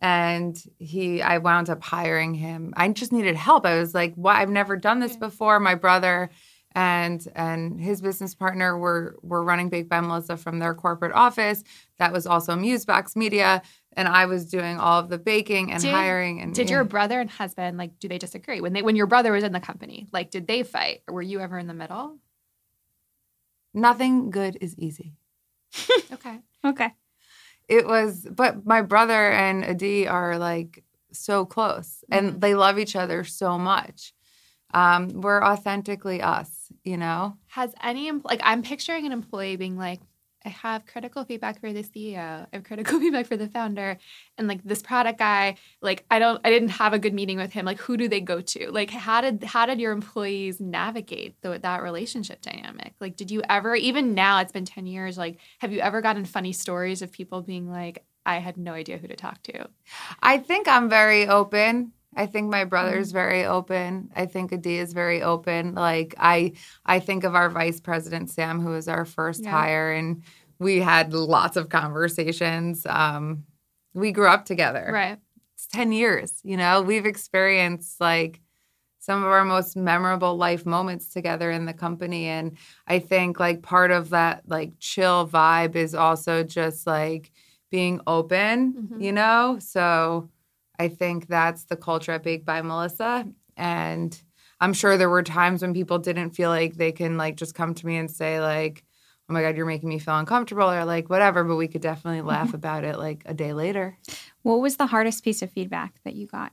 and 0.00 0.62
he, 0.78 1.22
I 1.22 1.38
wound 1.38 1.70
up 1.70 1.82
hiring 1.82 2.34
him. 2.34 2.72
I 2.76 2.88
just 2.88 3.12
needed 3.12 3.34
help. 3.34 3.66
I 3.66 3.78
was 3.78 3.94
like, 3.94 4.14
"Why? 4.14 4.40
I've 4.40 4.50
never 4.50 4.76
done 4.76 5.00
this 5.00 5.16
before." 5.16 5.58
My 5.60 5.74
brother 5.74 6.30
and 6.72 7.26
and 7.34 7.80
his 7.80 8.00
business 8.00 8.34
partner 8.34 8.78
were 8.78 9.16
were 9.22 9.42
running 9.42 9.68
Baked 9.68 9.88
by 9.88 10.00
Melissa 10.00 10.36
from 10.36 10.58
their 10.60 10.74
corporate 10.74 11.12
office. 11.12 11.64
That 11.98 12.12
was 12.12 12.26
also 12.26 12.54
Musebox 12.54 13.16
Media, 13.16 13.62
and 13.94 14.06
I 14.06 14.26
was 14.26 14.46
doing 14.46 14.78
all 14.78 15.00
of 15.00 15.08
the 15.08 15.18
baking 15.18 15.72
and 15.72 15.82
Did- 15.82 15.92
hiring. 15.92 16.40
And 16.40 16.54
Did 16.54 16.68
yeah. 16.70 16.76
your 16.76 16.84
brother 16.84 17.20
and 17.20 17.28
husband 17.28 17.78
like? 17.78 17.98
Do 17.98 18.06
they 18.06 18.18
disagree 18.18 18.60
when 18.60 18.74
they 18.74 18.82
when 18.82 18.94
your 18.94 19.06
brother 19.06 19.32
was 19.32 19.42
in 19.42 19.52
the 19.52 19.60
company? 19.60 20.06
Like, 20.12 20.30
did 20.30 20.46
they 20.46 20.62
fight, 20.62 21.02
or 21.08 21.14
were 21.14 21.22
you 21.22 21.40
ever 21.40 21.58
in 21.58 21.66
the 21.66 21.74
middle? 21.74 22.18
Nothing 23.80 24.30
good 24.30 24.58
is 24.60 24.76
easy? 24.78 25.14
Okay. 26.12 26.40
Okay. 26.64 26.94
It 27.68 27.86
was, 27.86 28.26
but 28.30 28.64
my 28.66 28.82
brother 28.82 29.30
and 29.30 29.64
Adi 29.64 30.08
are 30.08 30.38
like 30.38 30.84
so 31.12 31.44
close, 31.44 32.02
and 32.10 32.34
Mhm. 32.34 32.40
they 32.40 32.54
love 32.54 32.78
each 32.78 32.96
other 32.96 33.24
so 33.24 33.58
much. 33.58 34.14
Um, 34.74 35.08
we're 35.22 35.42
authentically 35.42 36.20
us, 36.22 36.72
you 36.84 36.96
know. 36.96 37.36
Has 37.48 37.74
any 37.82 38.10
like 38.10 38.40
I'm 38.42 38.62
picturing 38.62 39.06
an 39.06 39.12
employee 39.12 39.56
being 39.56 39.76
like, 39.78 40.00
I 40.48 40.50
have 40.50 40.86
critical 40.86 41.24
feedback 41.26 41.60
for 41.60 41.74
the 41.74 41.82
CEO. 41.82 42.46
I 42.50 42.56
have 42.56 42.64
critical 42.64 42.98
feedback 43.00 43.26
for 43.26 43.36
the 43.36 43.48
founder, 43.48 43.98
and 44.38 44.48
like 44.48 44.64
this 44.64 44.80
product 44.80 45.18
guy, 45.18 45.56
like 45.82 46.06
I 46.10 46.18
don't, 46.18 46.40
I 46.42 46.48
didn't 46.48 46.70
have 46.70 46.94
a 46.94 46.98
good 46.98 47.12
meeting 47.12 47.36
with 47.36 47.52
him. 47.52 47.66
Like, 47.66 47.78
who 47.80 47.98
do 47.98 48.08
they 48.08 48.22
go 48.22 48.40
to? 48.40 48.70
Like, 48.70 48.88
how 48.88 49.20
did 49.20 49.44
how 49.44 49.66
did 49.66 49.78
your 49.78 49.92
employees 49.92 50.58
navigate 50.58 51.38
the, 51.42 51.58
that 51.58 51.82
relationship 51.82 52.40
dynamic? 52.40 52.94
Like, 52.98 53.16
did 53.16 53.30
you 53.30 53.42
ever, 53.46 53.74
even 53.74 54.14
now, 54.14 54.40
it's 54.40 54.52
been 54.52 54.64
ten 54.64 54.86
years. 54.86 55.18
Like, 55.18 55.38
have 55.58 55.70
you 55.70 55.80
ever 55.80 56.00
gotten 56.00 56.24
funny 56.24 56.54
stories 56.54 57.02
of 57.02 57.12
people 57.12 57.42
being 57.42 57.70
like, 57.70 58.06
I 58.24 58.38
had 58.38 58.56
no 58.56 58.72
idea 58.72 58.96
who 58.96 59.06
to 59.06 59.16
talk 59.16 59.42
to? 59.42 59.68
I 60.22 60.38
think 60.38 60.66
I'm 60.66 60.88
very 60.88 61.28
open. 61.28 61.92
I 62.18 62.26
think 62.26 62.50
my 62.50 62.64
brother's 62.64 63.12
very 63.12 63.44
open. 63.44 64.10
I 64.16 64.26
think 64.26 64.52
Adi 64.52 64.78
is 64.78 64.92
very 64.92 65.22
open. 65.22 65.74
Like 65.74 66.14
I 66.18 66.52
I 66.84 66.98
think 67.00 67.24
of 67.24 67.34
our 67.34 67.48
vice 67.48 67.80
president 67.80 68.28
Sam, 68.30 68.60
who 68.60 68.70
was 68.70 68.88
our 68.88 69.04
first 69.04 69.44
Yeah. 69.44 69.52
hire, 69.52 69.92
and 69.92 70.22
we 70.58 70.80
had 70.80 71.12
lots 71.14 71.56
of 71.56 71.68
conversations. 71.68 72.84
Um, 72.86 73.44
we 73.94 74.10
grew 74.12 74.26
up 74.26 74.44
together. 74.44 74.90
Right. 74.92 75.18
It's 75.54 75.66
10 75.68 75.92
years, 75.92 76.40
you 76.42 76.56
know. 76.56 76.82
We've 76.82 77.06
experienced 77.06 78.00
like 78.00 78.40
some 78.98 79.22
of 79.22 79.30
our 79.30 79.44
most 79.44 79.76
memorable 79.76 80.36
life 80.36 80.66
moments 80.66 81.08
together 81.10 81.50
in 81.50 81.64
the 81.66 81.72
company 81.72 82.26
and 82.26 82.56
I 82.86 82.98
think 82.98 83.38
like 83.40 83.62
part 83.62 83.90
of 83.90 84.10
that 84.10 84.42
like 84.48 84.72
chill 84.80 85.26
vibe 85.26 85.76
is 85.76 85.94
also 85.94 86.42
just 86.42 86.86
like 86.86 87.30
being 87.70 88.00
open, 88.06 88.74
Mhm. 88.74 89.02
you 89.02 89.12
know? 89.12 89.56
So 89.60 90.28
I 90.78 90.88
think 90.88 91.26
that's 91.26 91.64
the 91.64 91.76
culture 91.76 92.12
at 92.12 92.22
Baked 92.22 92.44
by 92.44 92.62
Melissa. 92.62 93.26
And 93.56 94.20
I'm 94.60 94.72
sure 94.72 94.96
there 94.96 95.10
were 95.10 95.22
times 95.22 95.62
when 95.62 95.74
people 95.74 95.98
didn't 95.98 96.30
feel 96.30 96.50
like 96.50 96.74
they 96.76 96.92
can 96.92 97.16
like 97.16 97.36
just 97.36 97.54
come 97.54 97.74
to 97.74 97.86
me 97.86 97.96
and 97.96 98.10
say 98.10 98.40
like, 98.40 98.84
"Oh 99.28 99.32
my 99.32 99.42
god, 99.42 99.56
you're 99.56 99.66
making 99.66 99.88
me 99.88 99.98
feel 99.98 100.16
uncomfortable," 100.16 100.70
or 100.70 100.84
like 100.84 101.10
whatever. 101.10 101.44
But 101.44 101.56
we 101.56 101.68
could 101.68 101.82
definitely 101.82 102.22
laugh 102.34 102.54
about 102.54 102.84
it 102.84 102.98
like 102.98 103.22
a 103.26 103.34
day 103.34 103.52
later. 103.52 103.98
What 104.42 104.60
was 104.60 104.76
the 104.76 104.86
hardest 104.86 105.24
piece 105.24 105.42
of 105.42 105.50
feedback 105.50 105.94
that 106.04 106.14
you 106.14 106.26
got? 106.26 106.52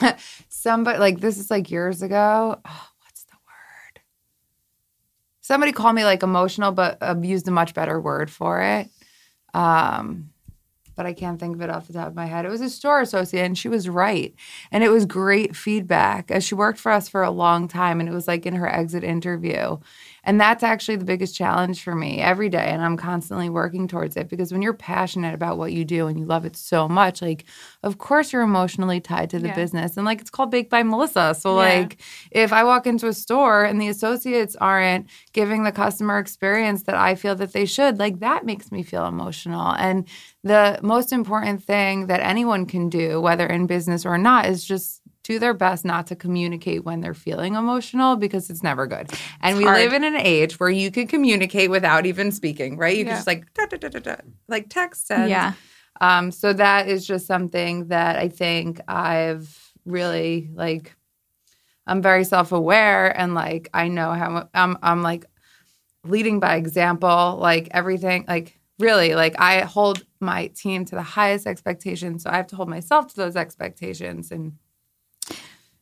Somebody 0.48 0.98
like 0.98 1.20
this 1.20 1.38
is 1.38 1.50
like 1.50 1.70
years 1.70 2.02
ago. 2.02 2.60
Oh, 2.64 2.88
what's 3.00 3.24
the 3.24 3.36
word? 3.46 4.00
Somebody 5.40 5.72
called 5.72 5.94
me 5.94 6.04
like 6.04 6.22
emotional, 6.22 6.72
but 6.72 6.98
uh, 7.00 7.16
used 7.22 7.48
a 7.48 7.50
much 7.50 7.74
better 7.74 8.00
word 8.00 8.30
for 8.30 8.62
it. 8.62 8.88
Um, 9.52 10.30
but 10.96 11.06
I 11.06 11.12
can't 11.12 11.38
think 11.40 11.56
of 11.56 11.62
it 11.62 11.70
off 11.70 11.86
the 11.86 11.92
top 11.92 12.08
of 12.08 12.14
my 12.14 12.26
head. 12.26 12.44
It 12.44 12.50
was 12.50 12.60
a 12.60 12.70
store 12.70 13.00
associate, 13.00 13.44
and 13.44 13.58
she 13.58 13.68
was 13.68 13.88
right. 13.88 14.34
And 14.70 14.84
it 14.84 14.90
was 14.90 15.06
great 15.06 15.56
feedback. 15.56 16.30
As 16.30 16.44
she 16.44 16.54
worked 16.54 16.78
for 16.78 16.92
us 16.92 17.08
for 17.08 17.22
a 17.22 17.30
long 17.30 17.68
time, 17.68 18.00
and 18.00 18.08
it 18.08 18.12
was 18.12 18.28
like 18.28 18.46
in 18.46 18.54
her 18.54 18.68
exit 18.68 19.04
interview. 19.04 19.78
And 20.24 20.40
that's 20.40 20.62
actually 20.62 20.96
the 20.96 21.04
biggest 21.04 21.36
challenge 21.36 21.82
for 21.82 21.94
me 21.94 22.20
every 22.20 22.48
day. 22.48 22.66
And 22.70 22.82
I'm 22.82 22.96
constantly 22.96 23.50
working 23.50 23.86
towards 23.86 24.16
it 24.16 24.28
because 24.28 24.52
when 24.52 24.62
you're 24.62 24.74
passionate 24.74 25.34
about 25.34 25.58
what 25.58 25.72
you 25.72 25.84
do 25.84 26.06
and 26.06 26.18
you 26.18 26.24
love 26.24 26.44
it 26.44 26.56
so 26.56 26.88
much, 26.88 27.22
like, 27.22 27.44
of 27.82 27.98
course, 27.98 28.32
you're 28.32 28.42
emotionally 28.42 29.00
tied 29.00 29.30
to 29.30 29.38
the 29.38 29.48
Yeah. 29.48 29.54
business. 29.54 29.96
And 29.96 30.06
like, 30.06 30.20
it's 30.20 30.30
called 30.30 30.50
Baked 30.50 30.70
by 30.70 30.82
Melissa. 30.82 31.34
So, 31.38 31.50
Yeah. 31.50 31.56
like, 31.80 32.00
if 32.30 32.52
I 32.52 32.64
walk 32.64 32.86
into 32.86 33.06
a 33.06 33.12
store 33.12 33.64
and 33.64 33.80
the 33.80 33.88
associates 33.88 34.56
aren't 34.60 35.08
giving 35.32 35.64
the 35.64 35.72
customer 35.72 36.18
experience 36.18 36.84
that 36.84 36.94
I 36.96 37.14
feel 37.14 37.34
that 37.36 37.52
they 37.52 37.66
should, 37.66 37.98
like, 37.98 38.20
that 38.20 38.44
makes 38.46 38.72
me 38.72 38.82
feel 38.82 39.06
emotional. 39.06 39.72
And 39.78 40.08
the 40.42 40.78
most 40.82 41.12
important 41.12 41.62
thing 41.62 42.06
that 42.06 42.20
anyone 42.20 42.66
can 42.66 42.88
do, 42.88 43.20
whether 43.20 43.46
in 43.46 43.66
business 43.66 44.04
or 44.06 44.18
not, 44.18 44.46
is 44.46 44.64
just 44.64 45.00
do 45.24 45.38
their 45.38 45.54
best 45.54 45.84
not 45.84 46.06
to 46.08 46.16
communicate 46.16 46.84
when 46.84 47.00
they're 47.00 47.14
feeling 47.14 47.54
emotional 47.54 48.14
because 48.16 48.50
it's 48.50 48.62
never 48.62 48.86
good. 48.86 49.10
And 49.40 49.56
we 49.58 49.64
hard. 49.64 49.78
live 49.78 49.92
in 49.94 50.04
an 50.04 50.16
age 50.16 50.60
where 50.60 50.70
you 50.70 50.90
can 50.90 51.06
communicate 51.08 51.70
without 51.70 52.06
even 52.06 52.30
speaking, 52.30 52.76
right? 52.76 52.96
You 52.96 53.04
Yeah. 53.04 53.10
can 53.10 53.16
just 53.16 53.26
like 53.26 53.52
da, 53.54 53.66
da, 53.66 53.76
da, 53.78 53.88
da, 53.88 53.98
da, 54.00 54.16
like 54.48 54.68
text 54.68 55.10
and 55.10 55.30
Yeah. 55.30 55.54
um, 56.00 56.30
so 56.30 56.52
that 56.52 56.88
is 56.88 57.06
just 57.06 57.26
something 57.26 57.88
that 57.88 58.16
I 58.16 58.28
think 58.28 58.80
I've 58.86 59.72
really 59.84 60.50
like. 60.54 60.94
I'm 61.86 62.00
very 62.00 62.24
self 62.24 62.52
aware 62.52 63.14
and 63.18 63.34
like 63.34 63.68
I 63.74 63.88
know 63.88 64.12
how 64.12 64.48
I'm. 64.54 64.78
I'm 64.82 65.02
like 65.02 65.26
leading 66.04 66.40
by 66.40 66.56
example. 66.56 67.36
Like 67.38 67.68
everything, 67.72 68.24
like 68.26 68.58
really, 68.78 69.14
like 69.14 69.38
I 69.38 69.60
hold 69.60 70.04
my 70.20 70.46
team 70.48 70.84
to 70.86 70.94
the 70.94 71.02
highest 71.02 71.46
expectations. 71.46 72.22
So 72.22 72.30
I 72.30 72.36
have 72.36 72.46
to 72.48 72.56
hold 72.56 72.68
myself 72.70 73.08
to 73.08 73.16
those 73.16 73.36
expectations. 73.36 74.30
And 74.30 74.54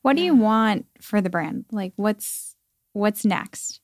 What 0.02 0.16
do 0.16 0.22
you 0.22 0.34
want 0.34 0.86
for 1.00 1.20
the 1.20 1.30
brand? 1.30 1.64
Like 1.72 1.92
what's 1.96 2.54
what's 2.92 3.24
next? 3.24 3.80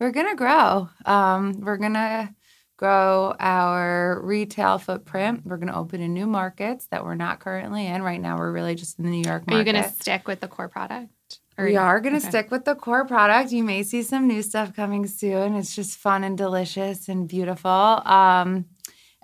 we're 0.00 0.12
gonna 0.12 0.34
grow. 0.34 0.88
Um, 1.04 1.60
we're 1.60 1.76
gonna 1.76 2.34
grow 2.78 3.34
our 3.38 4.18
retail 4.24 4.78
footprint. 4.78 5.42
We're 5.44 5.58
gonna 5.58 5.78
open 5.78 6.00
in 6.00 6.14
new 6.14 6.26
markets 6.26 6.86
that 6.90 7.04
we're 7.04 7.14
not 7.16 7.38
currently 7.40 7.86
in. 7.86 8.02
Right 8.02 8.20
now, 8.20 8.38
we're 8.38 8.50
really 8.52 8.74
just 8.74 8.98
in 8.98 9.04
the 9.04 9.10
New 9.10 9.28
York 9.28 9.46
market. 9.46 9.54
Are 9.54 9.58
you 9.58 9.72
going 9.72 9.84
to 9.84 9.90
stick 9.90 10.26
with 10.26 10.40
the 10.40 10.48
core 10.48 10.68
product? 10.68 11.10
Or- 11.58 11.66
We 11.66 11.76
are 11.76 12.00
going 12.00 12.14
to 12.14 12.20
okay. 12.20 12.28
stick 12.30 12.50
with 12.50 12.64
the 12.64 12.74
core 12.74 13.06
product. 13.06 13.52
You 13.52 13.62
may 13.62 13.82
see 13.82 14.02
some 14.02 14.26
new 14.26 14.40
stuff 14.40 14.74
coming 14.74 15.06
soon. 15.06 15.54
It's 15.54 15.76
just 15.76 15.98
fun 15.98 16.24
and 16.24 16.38
delicious 16.38 17.06
and 17.10 17.28
beautiful. 17.28 17.70
Um, 17.70 18.64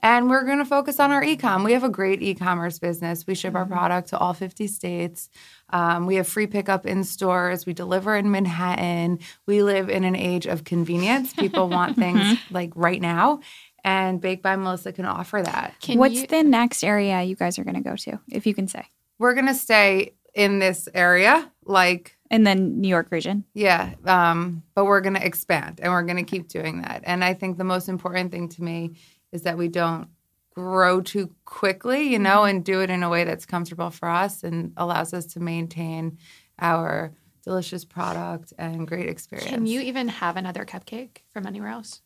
and 0.06 0.30
we're 0.30 0.44
going 0.44 0.58
to 0.58 0.64
focus 0.64 1.00
on 1.00 1.10
our 1.10 1.24
e-com. 1.24 1.64
We 1.64 1.72
have 1.72 1.82
a 1.82 1.88
great 1.88 2.22
e-commerce 2.22 2.78
business. 2.78 3.26
We 3.26 3.34
ship 3.34 3.56
our 3.56 3.66
product 3.66 4.10
to 4.10 4.18
all 4.18 4.34
50 4.34 4.68
states. 4.68 5.28
Um, 5.70 6.06
we 6.06 6.14
have 6.14 6.28
free 6.28 6.46
pickup 6.46 6.86
in 6.86 7.02
stores. 7.02 7.66
We 7.66 7.72
deliver 7.72 8.14
in 8.14 8.30
Manhattan. 8.30 9.18
We 9.46 9.64
live 9.64 9.90
in 9.90 10.04
an 10.04 10.14
age 10.14 10.46
of 10.46 10.62
convenience. 10.62 11.32
People 11.34 11.68
want 11.68 11.96
things 12.04 12.38
like 12.52 12.70
right 12.76 13.00
now, 13.00 13.40
and 13.82 14.20
Baked 14.20 14.44
by 14.44 14.54
Melissa 14.54 14.92
can 14.92 15.06
offer 15.06 15.42
that. 15.42 15.74
Can 15.80 15.98
what's 15.98 16.14
you- 16.20 16.26
the 16.28 16.44
next 16.44 16.84
area 16.84 17.24
you 17.24 17.34
guys 17.34 17.58
are 17.58 17.64
going 17.64 17.74
to 17.74 17.80
go 17.82 17.96
to 17.96 18.20
if 18.30 18.46
you 18.46 18.54
can 18.54 18.68
say? 18.68 18.84
We're 19.18 19.34
going 19.34 19.48
to 19.48 19.54
stay 19.54 20.12
in 20.36 20.60
this 20.60 20.88
area, 20.94 21.50
like 21.64 22.16
In 22.30 22.44
the 22.44 22.54
New 22.54 22.88
York 22.88 23.08
region. 23.10 23.44
Yeah, 23.54 23.94
um, 24.04 24.62
but 24.76 24.84
we're 24.84 25.00
going 25.00 25.14
to 25.14 25.26
expand 25.26 25.80
and 25.82 25.90
we're 25.90 26.02
going 26.02 26.22
to 26.24 26.30
keep 26.30 26.46
doing 26.46 26.82
that. 26.82 27.02
And 27.04 27.24
I 27.24 27.34
think 27.34 27.58
the 27.58 27.64
most 27.64 27.88
important 27.88 28.30
thing 28.30 28.48
to 28.50 28.62
me 28.62 28.96
is 29.32 29.42
that 29.42 29.58
we 29.58 29.68
don't 29.68 30.08
grow 30.54 31.00
too 31.00 31.30
quickly, 31.44 32.04
you 32.04 32.18
know, 32.18 32.38
mm-hmm. 32.38 32.56
and 32.56 32.64
do 32.64 32.80
it 32.80 32.90
in 32.90 33.02
a 33.02 33.10
way 33.10 33.24
that's 33.24 33.44
comfortable 33.46 33.90
for 33.90 34.08
us 34.08 34.42
and 34.42 34.72
allows 34.76 35.12
us 35.12 35.26
to 35.26 35.40
maintain 35.40 36.18
our 36.58 37.12
delicious 37.44 37.84
product 37.84 38.52
and 38.58 38.88
great 38.88 39.08
experience. 39.08 39.50
Can 39.50 39.66
you 39.66 39.80
even 39.80 40.08
have 40.08 40.36
another 40.36 40.64
cupcake 40.64 41.18
from 41.32 41.46
anywhere 41.46 41.68
else? 41.68 42.00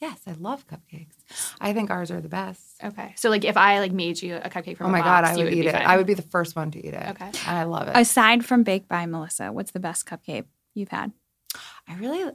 Yes, 0.00 0.20
I 0.28 0.32
love 0.38 0.64
cupcakes. 0.68 1.16
I 1.60 1.72
think 1.72 1.90
ours 1.90 2.12
are 2.12 2.20
the 2.20 2.28
best. 2.28 2.62
Okay. 2.84 3.14
So 3.16 3.30
like 3.30 3.44
if 3.44 3.56
I 3.56 3.80
like 3.80 3.90
made 3.90 4.22
you 4.22 4.36
a 4.36 4.48
cupcake 4.48 4.76
from 4.76 4.86
Oh 4.86 4.90
a 4.90 4.92
my 4.92 5.00
box, 5.00 5.28
god, 5.28 5.34
I 5.34 5.38
you 5.38 5.44
would 5.44 5.54
eat 5.54 5.66
it. 5.66 5.72
fine. 5.72 5.84
I 5.84 5.96
would 5.96 6.06
be 6.06 6.14
the 6.14 6.22
first 6.22 6.54
one 6.54 6.70
to 6.70 6.78
eat 6.78 6.94
it. 6.94 7.08
Okay. 7.10 7.30
I 7.46 7.64
love 7.64 7.88
it. 7.88 7.96
Aside 7.96 8.44
from 8.44 8.62
Baked 8.62 8.88
by 8.88 9.06
Melissa, 9.06 9.50
what's 9.52 9.72
the 9.72 9.80
best 9.80 10.06
cupcake 10.06 10.44
you've 10.74 10.90
had? 10.90 11.12
I 11.88 11.96
really, 11.96 12.30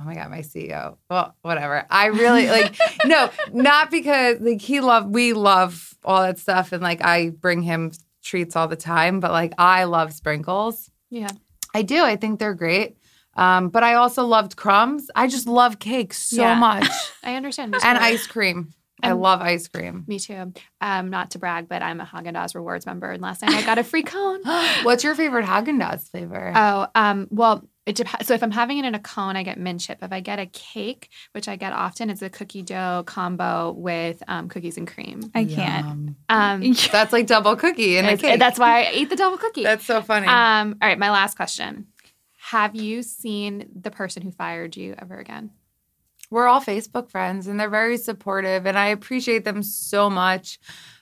oh 0.00 0.04
my 0.04 0.14
god, 0.14 0.30
my 0.30 0.40
CEO. 0.40 0.96
Well, 1.10 1.34
whatever. 1.42 1.84
I 1.90 2.06
really 2.06 2.48
like 2.48 2.76
no, 3.04 3.30
not 3.52 3.90
because 3.90 4.38
like 4.40 4.60
he 4.60 4.80
love 4.80 5.08
we 5.08 5.32
love 5.32 5.94
all 6.04 6.22
that 6.22 6.38
stuff, 6.38 6.72
and 6.72 6.82
like 6.82 7.04
I 7.04 7.30
bring 7.30 7.62
him 7.62 7.92
treats 8.22 8.56
all 8.56 8.68
the 8.68 8.76
time, 8.76 9.20
but 9.20 9.30
like 9.30 9.52
I 9.58 9.84
love 9.84 10.12
sprinkles. 10.12 10.90
Yeah. 11.10 11.28
I 11.74 11.82
do. 11.82 12.02
I 12.02 12.16
think 12.16 12.38
they're 12.38 12.54
great. 12.54 12.96
Um, 13.36 13.68
but 13.68 13.82
I 13.82 13.94
also 13.94 14.24
loved 14.24 14.54
crumbs. 14.56 15.10
I 15.16 15.26
just 15.26 15.48
love 15.48 15.80
cake 15.80 16.14
so 16.14 16.40
Yeah. 16.42 16.54
much, 16.54 16.86
I 17.24 17.34
understand. 17.34 17.74
And 17.82 17.98
ice 17.98 18.26
cream. 18.28 18.72
I 19.02 19.10
And- 19.10 19.20
love 19.20 19.42
ice 19.42 19.66
cream. 19.66 20.04
Me 20.06 20.20
too. 20.20 20.52
Um, 20.80 21.10
not 21.10 21.32
to 21.32 21.38
brag, 21.40 21.68
but 21.68 21.82
I'm 21.82 22.00
a 22.00 22.04
Haagen 22.04 22.34
Dazs 22.34 22.54
rewards 22.54 22.86
member, 22.86 23.10
and 23.10 23.20
last 23.20 23.42
night 23.42 23.52
I 23.54 23.62
got 23.66 23.76
a 23.78 23.82
free 23.84 24.04
cone. 24.04 24.40
What's 24.84 25.02
your 25.02 25.16
favorite 25.16 25.44
Haagen 25.44 25.80
Dazs 25.82 26.08
flavor? 26.10 26.52
Oh, 26.54 26.86
um, 26.94 27.26
well, 27.30 27.68
it 27.86 27.96
depends. 27.96 28.26
So 28.26 28.34
if 28.34 28.42
I'm 28.42 28.50
having 28.50 28.78
it 28.78 28.84
in 28.84 28.94
a 28.94 28.98
cone, 28.98 29.36
I 29.36 29.42
get 29.42 29.58
mint 29.58 29.80
chip. 29.80 29.98
If 30.00 30.12
I 30.12 30.20
get 30.20 30.38
a 30.38 30.46
cake, 30.46 31.10
which 31.32 31.48
I 31.48 31.56
get 31.56 31.72
often, 31.72 32.08
it's 32.08 32.22
a 32.22 32.30
cookie 32.30 32.62
dough 32.62 33.02
combo 33.06 33.72
with 33.72 34.22
um, 34.26 34.48
cookies 34.48 34.78
and 34.78 34.88
cream. 34.88 35.30
I 35.34 35.44
can't. 35.44 36.16
Um, 36.28 36.72
That's 36.92 37.12
like 37.12 37.26
double 37.26 37.56
cookie 37.56 37.98
and 37.98 38.06
a 38.06 38.16
cake. 38.16 38.38
that's 38.38 38.58
why 38.58 38.84
I 38.84 38.90
ate 38.90 39.10
the 39.10 39.16
double 39.16 39.36
cookie. 39.36 39.62
That's 39.64 39.84
so 39.84 40.00
funny. 40.00 40.26
Um, 40.26 40.78
all 40.80 40.88
right, 40.88 40.98
my 40.98 41.10
last 41.10 41.36
question. 41.36 41.86
Have 42.38 42.74
you 42.74 43.02
seen 43.02 43.68
the 43.74 43.90
person 43.90 44.22
who 44.22 44.30
fired 44.30 44.76
you 44.76 44.94
ever 44.98 45.18
again? 45.18 45.50
We're 46.34 46.48
all 46.48 46.60
Facebook 46.60 47.08
friends 47.10 47.46
and 47.46 47.60
they're 47.60 47.70
very 47.70 47.96
supportive 47.96 48.66
and 48.66 48.76
I 48.76 48.88
appreciate 48.88 49.44
them 49.44 49.62
so 49.62 50.10
much. 50.10 50.58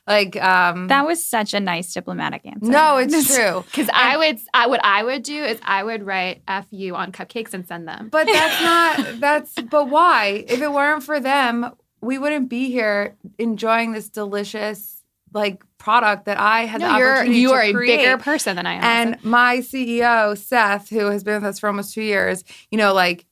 Like 0.06 0.36
um 0.42 0.88
That 0.88 1.06
was 1.06 1.26
such 1.26 1.54
a 1.54 1.60
nice 1.60 1.94
diplomatic 1.94 2.44
answer. 2.44 2.70
No, 2.70 2.98
it's 2.98 3.34
true. 3.34 3.64
Because 3.64 3.88
I 3.94 4.18
would, 4.18 4.38
I 4.52 4.66
what 4.66 4.84
I 4.84 5.02
would 5.02 5.22
do 5.22 5.42
is 5.42 5.58
I 5.62 5.82
would 5.84 6.04
write 6.04 6.42
"f 6.46 6.66
you" 6.70 6.96
on 6.96 7.12
cupcakes 7.12 7.54
and 7.54 7.66
send 7.66 7.88
them. 7.88 8.10
But 8.10 8.26
that's 8.26 8.62
not 8.70 9.20
that's 9.20 9.54
but 9.54 9.88
why? 9.88 10.44
If 10.46 10.60
it 10.60 10.70
weren't 10.70 11.02
for 11.02 11.18
them, 11.18 11.72
we 12.02 12.18
wouldn't 12.18 12.50
be 12.50 12.70
here 12.70 13.16
enjoying 13.38 13.92
this 13.92 14.10
delicious 14.10 15.02
like 15.32 15.64
product 15.78 16.26
that 16.26 16.38
I 16.38 16.66
had 16.66 16.82
the 16.82 16.88
no, 16.88 16.98
you're 16.98 17.12
opportunity 17.14 17.40
you 17.40 17.48
to 17.48 17.54
are 17.54 17.62
a 17.62 17.72
bigger 17.72 18.18
person 18.18 18.54
than 18.54 18.66
I 18.66 18.74
am. 18.74 18.84
And 18.84 19.24
my 19.24 19.58
CEO, 19.58 20.36
Seth, 20.36 20.90
who 20.90 21.06
has 21.06 21.24
been 21.24 21.36
with 21.36 21.44
us 21.44 21.58
for 21.58 21.68
almost 21.68 21.94
two 21.94 22.02
years, 22.02 22.44
you 22.70 22.76
know, 22.76 22.92
like 22.92 23.24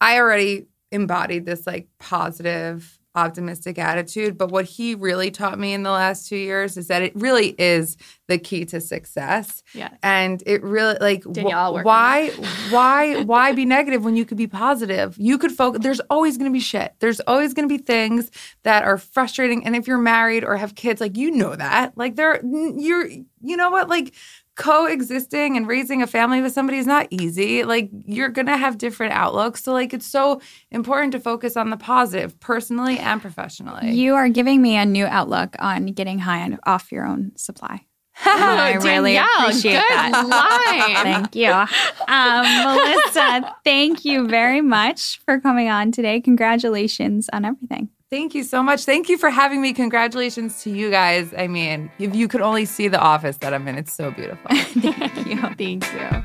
I 0.00 0.18
already 0.20 0.66
embodied 0.94 1.44
this 1.44 1.66
like 1.66 1.88
positive, 1.98 2.98
optimistic 3.16 3.78
attitude. 3.78 4.36
But 4.36 4.50
what 4.50 4.64
he 4.64 4.94
really 4.94 5.30
taught 5.30 5.58
me 5.58 5.72
in 5.72 5.82
the 5.84 5.90
last 5.90 6.28
two 6.28 6.36
years 6.36 6.76
is 6.76 6.88
that 6.88 7.02
it 7.02 7.14
really 7.14 7.54
is 7.58 7.96
the 8.26 8.38
key 8.38 8.64
to 8.66 8.80
success. 8.80 9.62
yeah, 9.72 9.90
And 10.02 10.42
it 10.46 10.62
really 10.62 10.96
like 11.00 11.22
wh- 11.24 11.32
Danielle, 11.32 11.76
on 11.76 11.84
why 11.84 12.28
why 12.70 13.22
why 13.22 13.52
be 13.52 13.64
negative 13.66 14.04
when 14.04 14.16
you 14.16 14.24
could 14.24 14.38
be 14.38 14.46
positive? 14.48 15.16
You 15.18 15.38
could 15.38 15.52
focus 15.52 15.82
there's 15.82 16.00
always 16.10 16.38
gonna 16.38 16.50
be 16.50 16.60
shit. 16.60 16.94
There's 17.00 17.20
always 17.20 17.54
gonna 17.54 17.68
be 17.68 17.78
things 17.78 18.30
that 18.64 18.82
are 18.84 18.98
frustrating. 18.98 19.64
And 19.64 19.76
if 19.76 19.86
you're 19.86 19.98
married 19.98 20.42
or 20.42 20.56
have 20.56 20.74
kids, 20.74 21.00
like 21.00 21.16
you 21.16 21.30
know 21.30 21.54
that. 21.54 21.96
Like 21.96 22.16
there 22.16 22.40
you're 22.44 23.06
you 23.06 23.56
know 23.56 23.70
what? 23.70 23.88
Like 23.88 24.14
coexisting 24.56 25.56
and 25.56 25.66
raising 25.66 26.02
a 26.02 26.06
family 26.06 26.40
with 26.40 26.52
somebody 26.52 26.78
is 26.78 26.86
not 26.86 27.06
easy. 27.10 27.64
Like 27.64 27.90
you're 27.92 28.28
gonna 28.28 28.56
have 28.56 28.78
different 28.78 29.12
outlooks. 29.12 29.62
So 29.62 29.72
like 29.72 29.92
it's 29.92 30.06
so 30.06 30.40
important 30.70 31.12
to 31.12 31.20
focus 31.20 31.56
on 31.56 31.70
the 31.70 31.76
positive, 31.76 32.38
personally 32.40 32.98
and 32.98 33.20
professionally. 33.20 33.92
You 33.92 34.14
are 34.14 34.28
giving 34.28 34.62
me 34.62 34.76
a 34.76 34.84
new 34.84 35.06
outlook 35.06 35.56
on 35.58 35.86
getting 35.86 36.20
high 36.20 36.42
on, 36.42 36.58
off 36.64 36.92
your 36.92 37.06
own 37.06 37.32
supply. 37.36 37.84
I 38.24 38.74
really 38.74 39.14
Danielle, 39.14 39.26
appreciate 39.40 39.72
good 39.72 39.80
that. 39.80 40.94
line. 40.94 41.02
Thank 41.02 41.34
you. 41.34 41.50
Um, 41.50 42.64
Melissa, 42.76 43.56
thank 43.64 44.04
you 44.04 44.28
very 44.28 44.60
much 44.60 45.20
for 45.24 45.40
coming 45.40 45.68
on 45.68 45.90
today. 45.90 46.20
Congratulations 46.20 47.28
on 47.32 47.44
everything. 47.44 47.88
Thank 48.14 48.32
you 48.32 48.44
so 48.44 48.62
much. 48.62 48.84
Thank 48.84 49.08
you 49.08 49.18
for 49.18 49.28
having 49.28 49.60
me. 49.60 49.72
Congratulations 49.72 50.62
to 50.62 50.70
you 50.70 50.88
guys. 50.88 51.34
I 51.36 51.48
mean, 51.48 51.90
if 51.98 52.14
you 52.14 52.28
could 52.28 52.42
only 52.42 52.64
see 52.64 52.86
the 52.86 53.00
office 53.00 53.38
that 53.38 53.52
I'm 53.52 53.66
in, 53.66 53.76
it's 53.76 53.92
so 53.92 54.12
beautiful. 54.12 54.48
Thank 54.54 55.26
you. 55.26 55.36
Thank 55.36 55.92
you. 55.92 56.24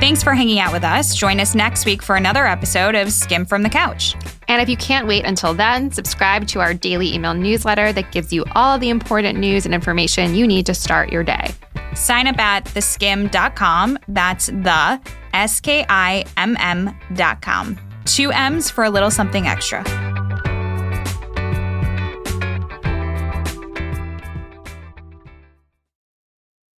Thanks 0.00 0.20
for 0.20 0.34
hanging 0.34 0.58
out 0.58 0.72
with 0.72 0.82
us. 0.82 1.14
Join 1.14 1.38
us 1.38 1.54
next 1.54 1.86
week 1.86 2.02
for 2.02 2.16
another 2.16 2.44
episode 2.44 2.96
of 2.96 3.06
Skimm 3.06 3.48
from 3.48 3.62
the 3.62 3.68
Couch. 3.68 4.16
And 4.48 4.60
if 4.60 4.68
you 4.68 4.76
can't 4.76 5.06
wait 5.06 5.24
until 5.24 5.54
then, 5.54 5.92
subscribe 5.92 6.48
to 6.48 6.58
our 6.58 6.74
daily 6.74 7.14
email 7.14 7.34
newsletter 7.34 7.92
that 7.92 8.10
gives 8.10 8.32
you 8.32 8.44
all 8.56 8.80
the 8.80 8.90
important 8.90 9.38
news 9.38 9.64
and 9.64 9.72
information 9.72 10.34
you 10.34 10.44
need 10.44 10.66
to 10.66 10.74
start 10.74 11.12
your 11.12 11.22
day. 11.22 11.54
Sign 11.94 12.26
up 12.26 12.38
at 12.40 12.64
theskimm.com. 12.64 13.96
That's 14.08 14.48
the 14.48 15.00
S 15.34 15.60
K 15.60 15.86
I 15.88 16.24
M 16.36 16.56
M.com. 16.58 17.78
Two 18.06 18.32
M's 18.32 18.70
for 18.72 18.82
a 18.82 18.90
little 18.90 19.12
something 19.12 19.46
extra. 19.46 20.07